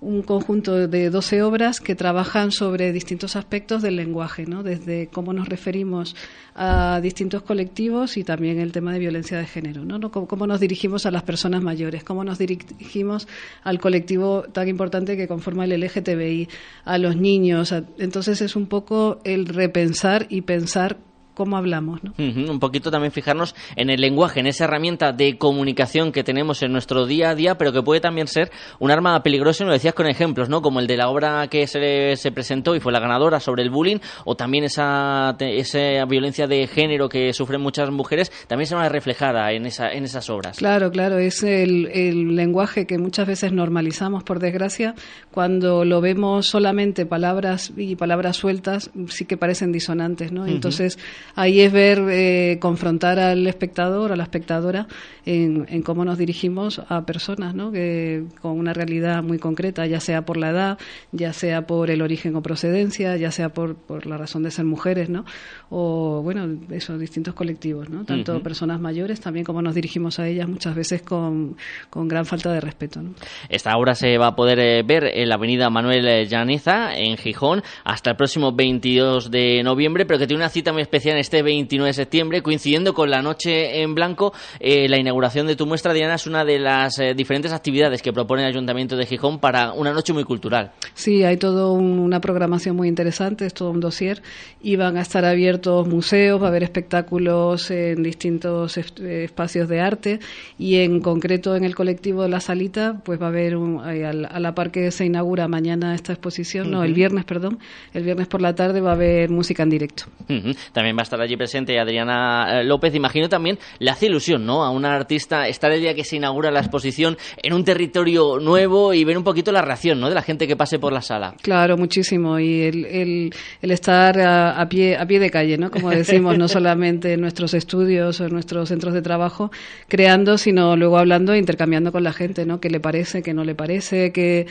un 0.00 0.22
conjunto 0.22 0.88
de 0.88 1.08
12 1.08 1.42
obras 1.42 1.80
que 1.80 1.94
trabajan 1.94 2.52
sobre 2.52 2.92
distintos 2.92 3.34
aspectos 3.34 3.80
del 3.80 3.96
lenguaje, 3.96 4.44
¿no? 4.44 4.62
desde 4.62 5.08
cómo 5.08 5.32
nos 5.32 5.48
referimos 5.48 6.14
a 6.54 7.00
distintos 7.02 7.42
colectivos 7.42 8.16
y 8.18 8.24
también 8.24 8.58
el 8.60 8.72
tema 8.72 8.92
de 8.92 8.98
violencia 8.98 9.38
de 9.38 9.46
género, 9.46 9.84
¿no? 9.84 10.10
Cómo, 10.10 10.46
nos 10.46 10.60
dirigimos 10.60 11.06
a 11.06 11.10
las 11.10 11.22
personas 11.22 11.62
mayores, 11.62 12.04
cómo 12.04 12.24
nos 12.24 12.38
dirigimos 12.38 13.26
al 13.62 13.78
colectivo 13.78 14.42
tan 14.52 14.68
importante 14.68 15.16
que 15.16 15.28
conforma 15.28 15.64
el 15.64 15.80
LGTBI, 15.80 16.48
a 16.84 16.98
los 16.98 17.16
niños. 17.16 17.72
entonces 17.98 18.42
es 18.42 18.54
un 18.54 18.66
poco 18.66 19.20
el 19.24 19.46
repensar 19.46 20.26
y 20.28 20.42
pensar 20.42 20.98
cómo 21.36 21.56
hablamos. 21.56 22.00
¿no? 22.02 22.12
Un 22.18 22.58
poquito 22.58 22.90
también 22.90 23.12
fijarnos 23.12 23.54
en 23.76 23.90
el 23.90 24.00
lenguaje, 24.00 24.40
en 24.40 24.46
esa 24.46 24.64
herramienta 24.64 25.12
de 25.12 25.36
comunicación 25.36 26.10
que 26.10 26.24
tenemos 26.24 26.62
en 26.62 26.72
nuestro 26.72 27.06
día 27.06 27.30
a 27.30 27.34
día, 27.34 27.58
pero 27.58 27.72
que 27.72 27.82
puede 27.82 28.00
también 28.00 28.26
ser 28.26 28.50
un 28.80 28.90
arma 28.90 29.22
peligrosa, 29.22 29.62
y 29.62 29.66
lo 29.66 29.72
decías 29.72 29.94
con 29.94 30.06
ejemplos, 30.06 30.48
¿no? 30.48 30.62
Como 30.62 30.80
el 30.80 30.86
de 30.86 30.96
la 30.96 31.08
obra 31.08 31.46
que 31.48 31.66
se, 31.66 32.16
se 32.16 32.32
presentó 32.32 32.74
y 32.74 32.80
fue 32.80 32.90
la 32.90 33.00
ganadora 33.00 33.38
sobre 33.38 33.62
el 33.62 33.70
bullying, 33.70 33.98
o 34.24 34.34
también 34.34 34.64
esa, 34.64 35.36
esa 35.38 36.04
violencia 36.06 36.46
de 36.46 36.66
género 36.66 37.08
que 37.08 37.32
sufren 37.34 37.60
muchas 37.60 37.90
mujeres, 37.90 38.32
también 38.48 38.66
se 38.66 38.74
va 38.74 38.88
reflejada 38.88 39.52
en, 39.52 39.66
esa, 39.66 39.92
en 39.92 40.04
esas 40.04 40.30
obras. 40.30 40.56
Claro, 40.56 40.90
claro, 40.90 41.18
es 41.18 41.42
el, 41.42 41.90
el 41.92 42.34
lenguaje 42.34 42.86
que 42.86 42.96
muchas 42.96 43.26
veces 43.26 43.52
normalizamos, 43.52 44.24
por 44.24 44.38
desgracia, 44.38 44.94
cuando 45.30 45.84
lo 45.84 46.00
vemos 46.00 46.46
solamente 46.46 47.04
palabras 47.04 47.72
y 47.76 47.96
palabras 47.96 48.38
sueltas, 48.38 48.90
sí 49.08 49.26
que 49.26 49.36
parecen 49.36 49.70
disonantes, 49.70 50.32
¿no? 50.32 50.46
Entonces, 50.46 50.98
ahí 51.34 51.60
es 51.60 51.72
ver, 51.72 52.02
eh, 52.10 52.58
confrontar 52.60 53.18
al 53.18 53.46
espectador, 53.46 54.12
a 54.12 54.16
la 54.16 54.22
espectadora, 54.22 54.86
en, 55.24 55.66
en 55.68 55.82
cómo 55.82 56.04
nos 56.04 56.18
dirigimos 56.18 56.80
a 56.88 57.04
personas, 57.04 57.54
¿no? 57.54 57.72
Que, 57.72 58.24
con 58.40 58.52
una 58.52 58.72
realidad 58.72 59.22
muy 59.22 59.38
concreta, 59.38 59.86
ya 59.86 60.00
sea 60.00 60.22
por 60.22 60.36
la 60.36 60.50
edad, 60.50 60.78
ya 61.12 61.32
sea 61.32 61.66
por 61.66 61.90
el 61.90 62.02
origen 62.02 62.36
o 62.36 62.42
procedencia, 62.42 63.16
ya 63.16 63.30
sea 63.30 63.48
por, 63.48 63.74
por 63.74 64.06
la 64.06 64.16
razón 64.16 64.42
de 64.42 64.50
ser 64.50 64.64
mujeres, 64.64 65.08
¿no? 65.08 65.24
O, 65.70 66.22
bueno, 66.22 66.46
esos 66.70 67.00
distintos 67.00 67.34
colectivos, 67.34 67.90
¿no? 67.90 68.04
Tanto 68.04 68.42
personas 68.42 68.80
mayores, 68.80 69.20
también 69.20 69.44
cómo 69.44 69.62
nos 69.62 69.74
dirigimos 69.74 70.18
a 70.18 70.28
ellas 70.28 70.48
muchas 70.48 70.74
veces 70.74 71.02
con, 71.02 71.56
con 71.90 72.08
gran 72.08 72.24
falta 72.24 72.52
de 72.52 72.60
respeto, 72.60 73.02
¿no? 73.02 73.14
Esta 73.48 73.76
obra 73.76 73.94
se 73.94 74.16
va 74.18 74.28
a 74.28 74.36
poder 74.36 74.58
eh, 74.60 74.82
ver 74.84 75.04
en 75.12 75.28
la 75.28 75.34
avenida 75.34 75.70
Manuel 75.70 76.06
eh, 76.06 76.26
Llaneza, 76.26 76.94
en 76.94 77.16
Gijón, 77.16 77.62
hasta 77.84 78.10
el 78.10 78.16
próximo 78.16 78.52
22 78.52 79.30
de 79.30 79.62
noviembre, 79.62 80.06
pero 80.06 80.18
que 80.18 80.26
tiene 80.26 80.42
una 80.42 80.48
cita 80.48 80.72
muy 80.72 80.82
especial 80.82 81.15
este 81.16 81.42
29 81.42 81.88
de 81.88 81.94
septiembre, 81.94 82.42
coincidiendo 82.42 82.94
con 82.94 83.10
la 83.10 83.22
Noche 83.22 83.82
en 83.82 83.94
Blanco. 83.94 84.32
Eh, 84.60 84.88
la 84.88 84.98
inauguración 84.98 85.46
de 85.46 85.56
tu 85.56 85.66
muestra, 85.66 85.92
Diana, 85.92 86.14
es 86.14 86.26
una 86.26 86.44
de 86.44 86.58
las 86.58 86.98
eh, 86.98 87.14
diferentes 87.14 87.52
actividades 87.52 88.02
que 88.02 88.12
propone 88.12 88.42
el 88.42 88.48
Ayuntamiento 88.48 88.96
de 88.96 89.06
Gijón 89.06 89.38
para 89.38 89.72
una 89.72 89.92
noche 89.92 90.12
muy 90.12 90.24
cultural. 90.24 90.72
Sí, 90.94 91.24
hay 91.24 91.36
toda 91.36 91.70
una 91.72 92.20
programación 92.20 92.76
muy 92.76 92.88
interesante, 92.88 93.46
es 93.46 93.54
todo 93.54 93.70
un 93.70 93.80
dossier 93.80 94.22
y 94.62 94.76
van 94.76 94.96
a 94.96 95.00
estar 95.02 95.24
abiertos 95.24 95.86
museos, 95.86 96.40
va 96.40 96.46
a 96.46 96.48
haber 96.48 96.62
espectáculos 96.62 97.70
en 97.70 98.02
distintos 98.02 98.76
es- 98.78 98.92
espacios 99.00 99.68
de 99.68 99.80
arte 99.80 100.20
y 100.58 100.76
en 100.76 101.00
concreto 101.00 101.56
en 101.56 101.64
el 101.64 101.74
colectivo 101.74 102.22
de 102.22 102.28
la 102.28 102.40
Salita, 102.40 103.00
pues 103.04 103.20
va 103.20 103.26
a 103.26 103.28
haber 103.28 103.56
un, 103.56 103.80
eh, 103.88 104.04
a 104.06 104.40
la 104.40 104.54
par 104.54 104.70
que 104.70 104.90
se 104.90 105.04
inaugura 105.04 105.46
mañana 105.48 105.94
esta 105.94 106.12
exposición, 106.12 106.70
no, 106.70 106.82
el 106.84 106.94
viernes, 106.94 107.24
perdón, 107.24 107.58
el 107.94 108.02
viernes 108.04 108.26
por 108.26 108.40
la 108.40 108.54
tarde 108.54 108.80
va 108.80 108.90
a 108.90 108.94
haber 108.94 109.30
música 109.30 109.62
en 109.62 109.70
directo. 109.70 110.04
Ujú. 110.28 110.52
También 110.72 110.96
va 110.96 111.00
a 111.00 111.04
estar 111.06 111.20
allí 111.20 111.36
presente 111.36 111.78
Adriana 111.78 112.60
eh, 112.60 112.64
López. 112.64 112.94
Imagino 112.94 113.28
también 113.28 113.58
le 113.78 113.90
hace 113.90 114.06
ilusión, 114.06 114.44
¿no? 114.44 114.64
A 114.64 114.70
una 114.70 114.94
artista 114.94 115.48
estar 115.48 115.72
el 115.72 115.80
día 115.80 115.94
que 115.94 116.04
se 116.04 116.16
inaugura 116.16 116.50
la 116.50 116.60
exposición 116.60 117.16
en 117.42 117.52
un 117.52 117.64
territorio 117.64 118.38
nuevo 118.38 118.92
y 118.92 119.04
ver 119.04 119.16
un 119.16 119.24
poquito 119.24 119.52
la 119.52 119.62
reacción, 119.62 120.00
¿no? 120.00 120.08
De 120.08 120.14
la 120.14 120.22
gente 120.22 120.46
que 120.46 120.56
pase 120.56 120.78
por 120.78 120.92
la 120.92 121.00
sala. 121.00 121.34
Claro, 121.42 121.76
muchísimo. 121.76 122.38
Y 122.38 122.62
el, 122.62 122.84
el, 122.84 123.34
el 123.62 123.70
estar 123.70 124.18
a, 124.20 124.60
a 124.60 124.68
pie, 124.68 124.96
a 124.96 125.06
pie 125.06 125.18
de 125.18 125.30
calle, 125.30 125.56
¿no? 125.58 125.70
Como 125.70 125.90
decimos, 125.90 126.36
no 126.36 126.48
solamente 126.56 127.14
en 127.14 127.20
nuestros 127.20 127.54
estudios 127.54 128.20
o 128.20 128.24
en 128.26 128.32
nuestros 128.32 128.68
centros 128.68 128.94
de 128.94 129.02
trabajo, 129.02 129.50
creando, 129.88 130.38
sino 130.38 130.76
luego 130.76 130.98
hablando 130.98 131.32
e 131.32 131.38
intercambiando 131.38 131.92
con 131.92 132.02
la 132.02 132.12
gente, 132.12 132.44
¿no? 132.46 132.60
¿Qué 132.60 132.70
le 132.70 132.80
parece, 132.80 133.22
qué 133.22 133.32
no 133.32 133.44
le 133.44 133.54
parece, 133.54 134.12
qué, 134.12 134.46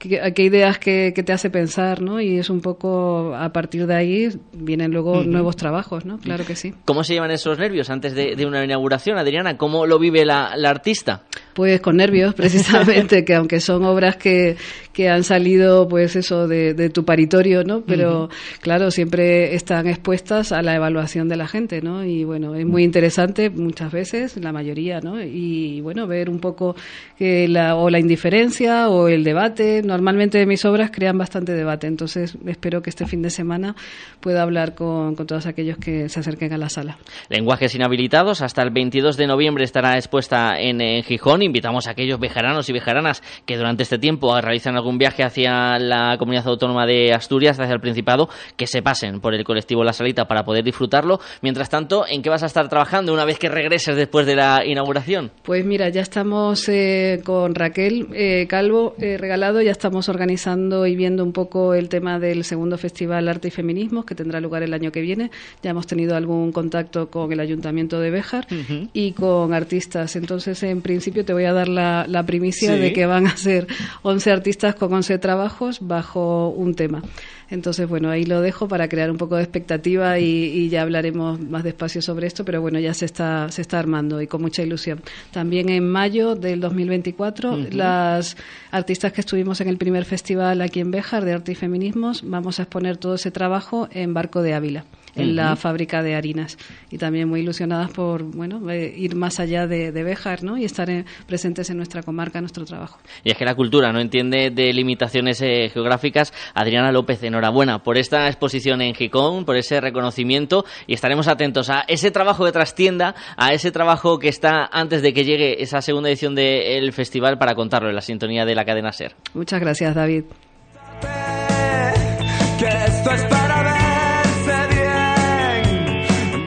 qué, 0.00 0.20
a 0.20 0.32
qué 0.32 0.42
ideas 0.42 0.78
que, 0.78 1.12
que 1.14 1.22
te 1.22 1.32
hace 1.32 1.50
pensar, 1.50 2.00
¿no? 2.00 2.20
Y 2.20 2.38
es 2.38 2.50
un 2.50 2.60
poco, 2.60 3.34
a 3.36 3.52
partir 3.52 3.86
de 3.86 3.94
ahí, 3.94 4.28
vienen 4.52 4.90
luego 4.90 5.22
nuevos 5.22 5.56
trabajos, 5.56 6.04
¿no? 6.04 6.18
Claro 6.18 6.44
que 6.44 6.56
sí. 6.56 6.74
¿Cómo 6.84 7.04
se 7.04 7.14
llevan 7.14 7.30
esos 7.30 7.58
nervios 7.58 7.90
antes 7.90 8.14
de, 8.14 8.34
de 8.34 8.46
una 8.46 8.64
inauguración, 8.64 9.18
Adriana? 9.18 9.56
¿Cómo 9.56 9.86
lo 9.86 9.98
vive 9.98 10.24
la, 10.24 10.56
la 10.56 10.70
artista? 10.70 11.22
Pues 11.54 11.80
con 11.80 11.96
nervios, 11.96 12.34
precisamente, 12.36 13.24
que 13.24 13.34
aunque 13.34 13.60
son 13.60 13.84
obras 13.84 14.16
que, 14.16 14.56
que 14.92 15.08
han 15.08 15.22
salido, 15.22 15.86
pues 15.86 16.16
eso, 16.16 16.48
de, 16.48 16.74
de 16.74 16.88
tu 16.88 17.04
paritorio, 17.04 17.62
¿no? 17.62 17.82
Pero, 17.82 18.30
claro, 18.60 18.90
siempre 18.90 19.54
están 19.54 19.86
expuestas 19.86 20.52
a 20.52 20.62
la 20.62 20.74
evaluación 20.74 21.28
de 21.28 21.36
la 21.36 21.46
gente, 21.46 21.82
¿no? 21.82 22.04
Y 22.04 22.24
bueno, 22.24 22.54
es 22.54 22.64
muy 22.64 22.84
interesante 22.84 23.50
muchas 23.50 23.92
veces, 23.92 24.36
la 24.38 24.52
mayoría, 24.52 25.00
¿no? 25.00 25.22
Y 25.22 25.80
bueno, 25.82 26.06
ver 26.06 26.30
un 26.30 26.40
poco 26.40 26.74
que 27.18 27.46
la, 27.48 27.76
o 27.76 27.90
la 27.90 27.98
indiferencia 27.98 28.88
o 28.88 29.08
el 29.08 29.24
debate. 29.24 29.82
Normalmente 29.90 30.46
mis 30.46 30.64
obras 30.64 30.92
crean 30.92 31.18
bastante 31.18 31.50
debate, 31.50 31.88
entonces 31.88 32.38
espero 32.46 32.80
que 32.80 32.90
este 32.90 33.06
fin 33.06 33.22
de 33.22 33.30
semana 33.30 33.74
pueda 34.20 34.42
hablar 34.42 34.76
con, 34.76 35.16
con 35.16 35.26
todos 35.26 35.46
aquellos 35.46 35.78
que 35.78 36.08
se 36.08 36.20
acerquen 36.20 36.52
a 36.52 36.58
la 36.58 36.68
sala. 36.68 36.96
Lenguajes 37.28 37.74
inhabilitados. 37.74 38.40
Hasta 38.40 38.62
el 38.62 38.70
22 38.70 39.16
de 39.16 39.26
noviembre 39.26 39.64
estará 39.64 39.96
expuesta 39.96 40.60
en, 40.60 40.80
en 40.80 41.02
Gijón. 41.02 41.42
Invitamos 41.42 41.88
a 41.88 41.90
aquellos 41.90 42.20
bejaranos 42.20 42.68
y 42.68 42.72
bejaranas 42.72 43.20
que 43.44 43.56
durante 43.56 43.82
este 43.82 43.98
tiempo 43.98 44.40
realizan 44.40 44.76
algún 44.76 44.96
viaje 44.96 45.24
hacia 45.24 45.80
la 45.80 46.16
comunidad 46.18 46.46
autónoma 46.46 46.86
de 46.86 47.12
Asturias, 47.12 47.58
hacia 47.58 47.74
el 47.74 47.80
Principado, 47.80 48.28
que 48.56 48.68
se 48.68 48.82
pasen 48.82 49.20
por 49.20 49.34
el 49.34 49.42
colectivo 49.42 49.82
La 49.82 49.92
Salita 49.92 50.26
para 50.26 50.44
poder 50.44 50.62
disfrutarlo. 50.62 51.18
Mientras 51.42 51.68
tanto, 51.68 52.04
¿en 52.08 52.22
qué 52.22 52.30
vas 52.30 52.44
a 52.44 52.46
estar 52.46 52.68
trabajando 52.68 53.12
una 53.12 53.24
vez 53.24 53.40
que 53.40 53.48
regreses 53.48 53.96
después 53.96 54.24
de 54.24 54.36
la 54.36 54.64
inauguración? 54.64 55.32
Pues 55.42 55.64
mira, 55.64 55.88
ya 55.88 56.02
estamos 56.02 56.68
eh, 56.68 57.22
con 57.24 57.56
Raquel 57.56 58.06
eh, 58.14 58.46
Calvo 58.48 58.94
eh, 59.00 59.16
Regalado, 59.18 59.60
ya 59.60 59.72
estamos 59.80 60.10
organizando 60.10 60.86
y 60.86 60.94
viendo 60.94 61.24
un 61.24 61.32
poco 61.32 61.72
el 61.72 61.88
tema 61.88 62.18
del 62.18 62.44
segundo 62.44 62.76
Festival 62.76 63.26
Arte 63.28 63.48
y 63.48 63.50
Feminismos 63.50 64.04
que 64.04 64.14
tendrá 64.14 64.38
lugar 64.38 64.62
el 64.62 64.74
año 64.74 64.92
que 64.92 65.00
viene. 65.00 65.30
Ya 65.62 65.70
hemos 65.70 65.86
tenido 65.86 66.16
algún 66.16 66.52
contacto 66.52 67.08
con 67.08 67.32
el 67.32 67.40
Ayuntamiento 67.40 67.98
de 67.98 68.10
Béjar 68.10 68.46
y 68.92 69.12
con 69.12 69.54
artistas. 69.54 70.16
Entonces, 70.16 70.62
en 70.64 70.82
principio, 70.82 71.24
te 71.24 71.32
voy 71.32 71.44
a 71.44 71.54
dar 71.54 71.68
la, 71.68 72.04
la 72.06 72.24
primicia 72.26 72.74
Sí. 72.74 72.78
de 72.80 72.92
que 72.92 73.06
van 73.06 73.26
a 73.26 73.36
ser 73.38 73.66
11 74.02 74.30
artistas 74.30 74.74
con 74.74 74.92
11 74.92 75.18
trabajos 75.18 75.78
bajo 75.80 76.50
un 76.50 76.74
tema. 76.74 77.02
Entonces, 77.50 77.88
bueno, 77.88 78.10
ahí 78.10 78.24
lo 78.24 78.40
dejo 78.40 78.68
para 78.68 78.88
crear 78.88 79.10
un 79.10 79.16
poco 79.16 79.36
de 79.36 79.42
expectativa 79.42 80.18
y, 80.18 80.24
y 80.24 80.68
ya 80.68 80.82
hablaremos 80.82 81.40
más 81.40 81.64
despacio 81.64 82.00
sobre 82.00 82.26
esto, 82.26 82.44
pero 82.44 82.60
bueno, 82.60 82.78
ya 82.78 82.94
se 82.94 83.04
está, 83.04 83.50
se 83.50 83.62
está 83.62 83.78
armando 83.78 84.22
y 84.22 84.26
con 84.26 84.40
mucha 84.40 84.62
ilusión. 84.62 85.02
También 85.32 85.68
en 85.68 85.88
mayo 85.88 86.36
del 86.36 86.60
2024, 86.60 87.52
Ujú. 87.52 87.66
las 87.72 88.36
artistas 88.70 89.12
que 89.12 89.20
estuvimos 89.20 89.60
en 89.60 89.68
el 89.68 89.76
primer 89.78 90.04
festival 90.04 90.60
aquí 90.62 90.80
en 90.80 90.90
Béjar 90.90 91.24
de 91.24 91.32
Arte 91.32 91.52
y 91.52 91.54
Feminismos, 91.56 92.22
vamos 92.24 92.58
a 92.60 92.62
exponer 92.62 92.96
todo 92.96 93.16
ese 93.16 93.30
trabajo 93.30 93.88
en 93.92 94.14
Barco 94.14 94.42
de 94.42 94.54
Ávila 94.54 94.84
en 95.14 95.36
la 95.36 95.56
fábrica 95.56 96.02
de 96.02 96.14
harinas 96.14 96.58
y 96.90 96.98
también 96.98 97.28
muy 97.28 97.40
ilusionadas 97.40 97.90
por 97.90 98.22
bueno 98.22 98.70
eh, 98.70 98.92
ir 98.96 99.16
más 99.16 99.40
allá 99.40 99.66
de, 99.66 99.92
de 99.92 100.02
Béjar 100.02 100.42
¿no? 100.42 100.56
y 100.56 100.64
estar 100.64 100.88
presentes 101.26 101.70
en 101.70 101.76
nuestra 101.76 102.02
comarca, 102.02 102.38
en 102.38 102.44
nuestro 102.44 102.64
trabajo. 102.64 102.98
Y 103.24 103.30
es 103.30 103.36
que 103.36 103.44
la 103.44 103.54
cultura 103.54 103.92
no 103.92 104.00
entiende 104.00 104.50
de 104.50 104.72
limitaciones 104.72 105.40
eh, 105.42 105.70
geográficas. 105.72 106.32
Adriana 106.54 106.92
López, 106.92 107.22
enhorabuena 107.22 107.82
por 107.82 107.98
esta 107.98 108.26
exposición 108.26 108.82
en 108.82 108.94
Gijón, 108.94 109.44
por 109.44 109.56
ese 109.56 109.80
reconocimiento 109.80 110.64
y 110.86 110.94
estaremos 110.94 111.28
atentos 111.28 111.70
a 111.70 111.84
ese 111.88 112.10
trabajo 112.10 112.44
de 112.44 112.52
trastienda, 112.52 113.14
a 113.36 113.52
ese 113.52 113.70
trabajo 113.70 114.18
que 114.18 114.28
está 114.28 114.68
antes 114.72 115.02
de 115.02 115.12
que 115.12 115.24
llegue 115.24 115.62
esa 115.62 115.80
segunda 115.82 116.08
edición 116.08 116.34
del 116.34 116.92
festival 116.92 117.38
para 117.38 117.54
contarlo 117.54 117.88
en 117.88 117.94
la 117.94 118.00
sintonía 118.00 118.44
de 118.44 118.54
la 118.54 118.64
cadena 118.64 118.92
SER. 118.92 119.14
Muchas 119.34 119.60
gracias, 119.60 119.94
David. 119.94 120.24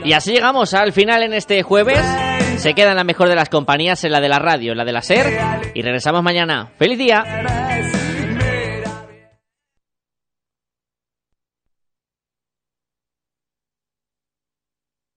Y 0.05 0.13
así 0.13 0.31
llegamos 0.31 0.73
al 0.73 0.91
final 0.91 1.23
en 1.23 1.33
este 1.33 1.63
jueves. 1.63 1.99
Se 2.57 2.73
queda 2.73 2.91
en 2.91 2.97
la 2.97 3.03
mejor 3.03 3.29
de 3.29 3.35
las 3.35 3.49
compañías, 3.49 4.03
en 4.03 4.11
la 4.11 4.19
de 4.19 4.29
la 4.29 4.39
radio, 4.39 4.71
en 4.71 4.77
la 4.77 4.85
de 4.85 4.91
la 4.91 5.01
SER. 5.01 5.71
Y 5.73 5.81
regresamos 5.81 6.21
mañana. 6.23 6.71
¡Feliz 6.77 6.97
día! 6.97 7.72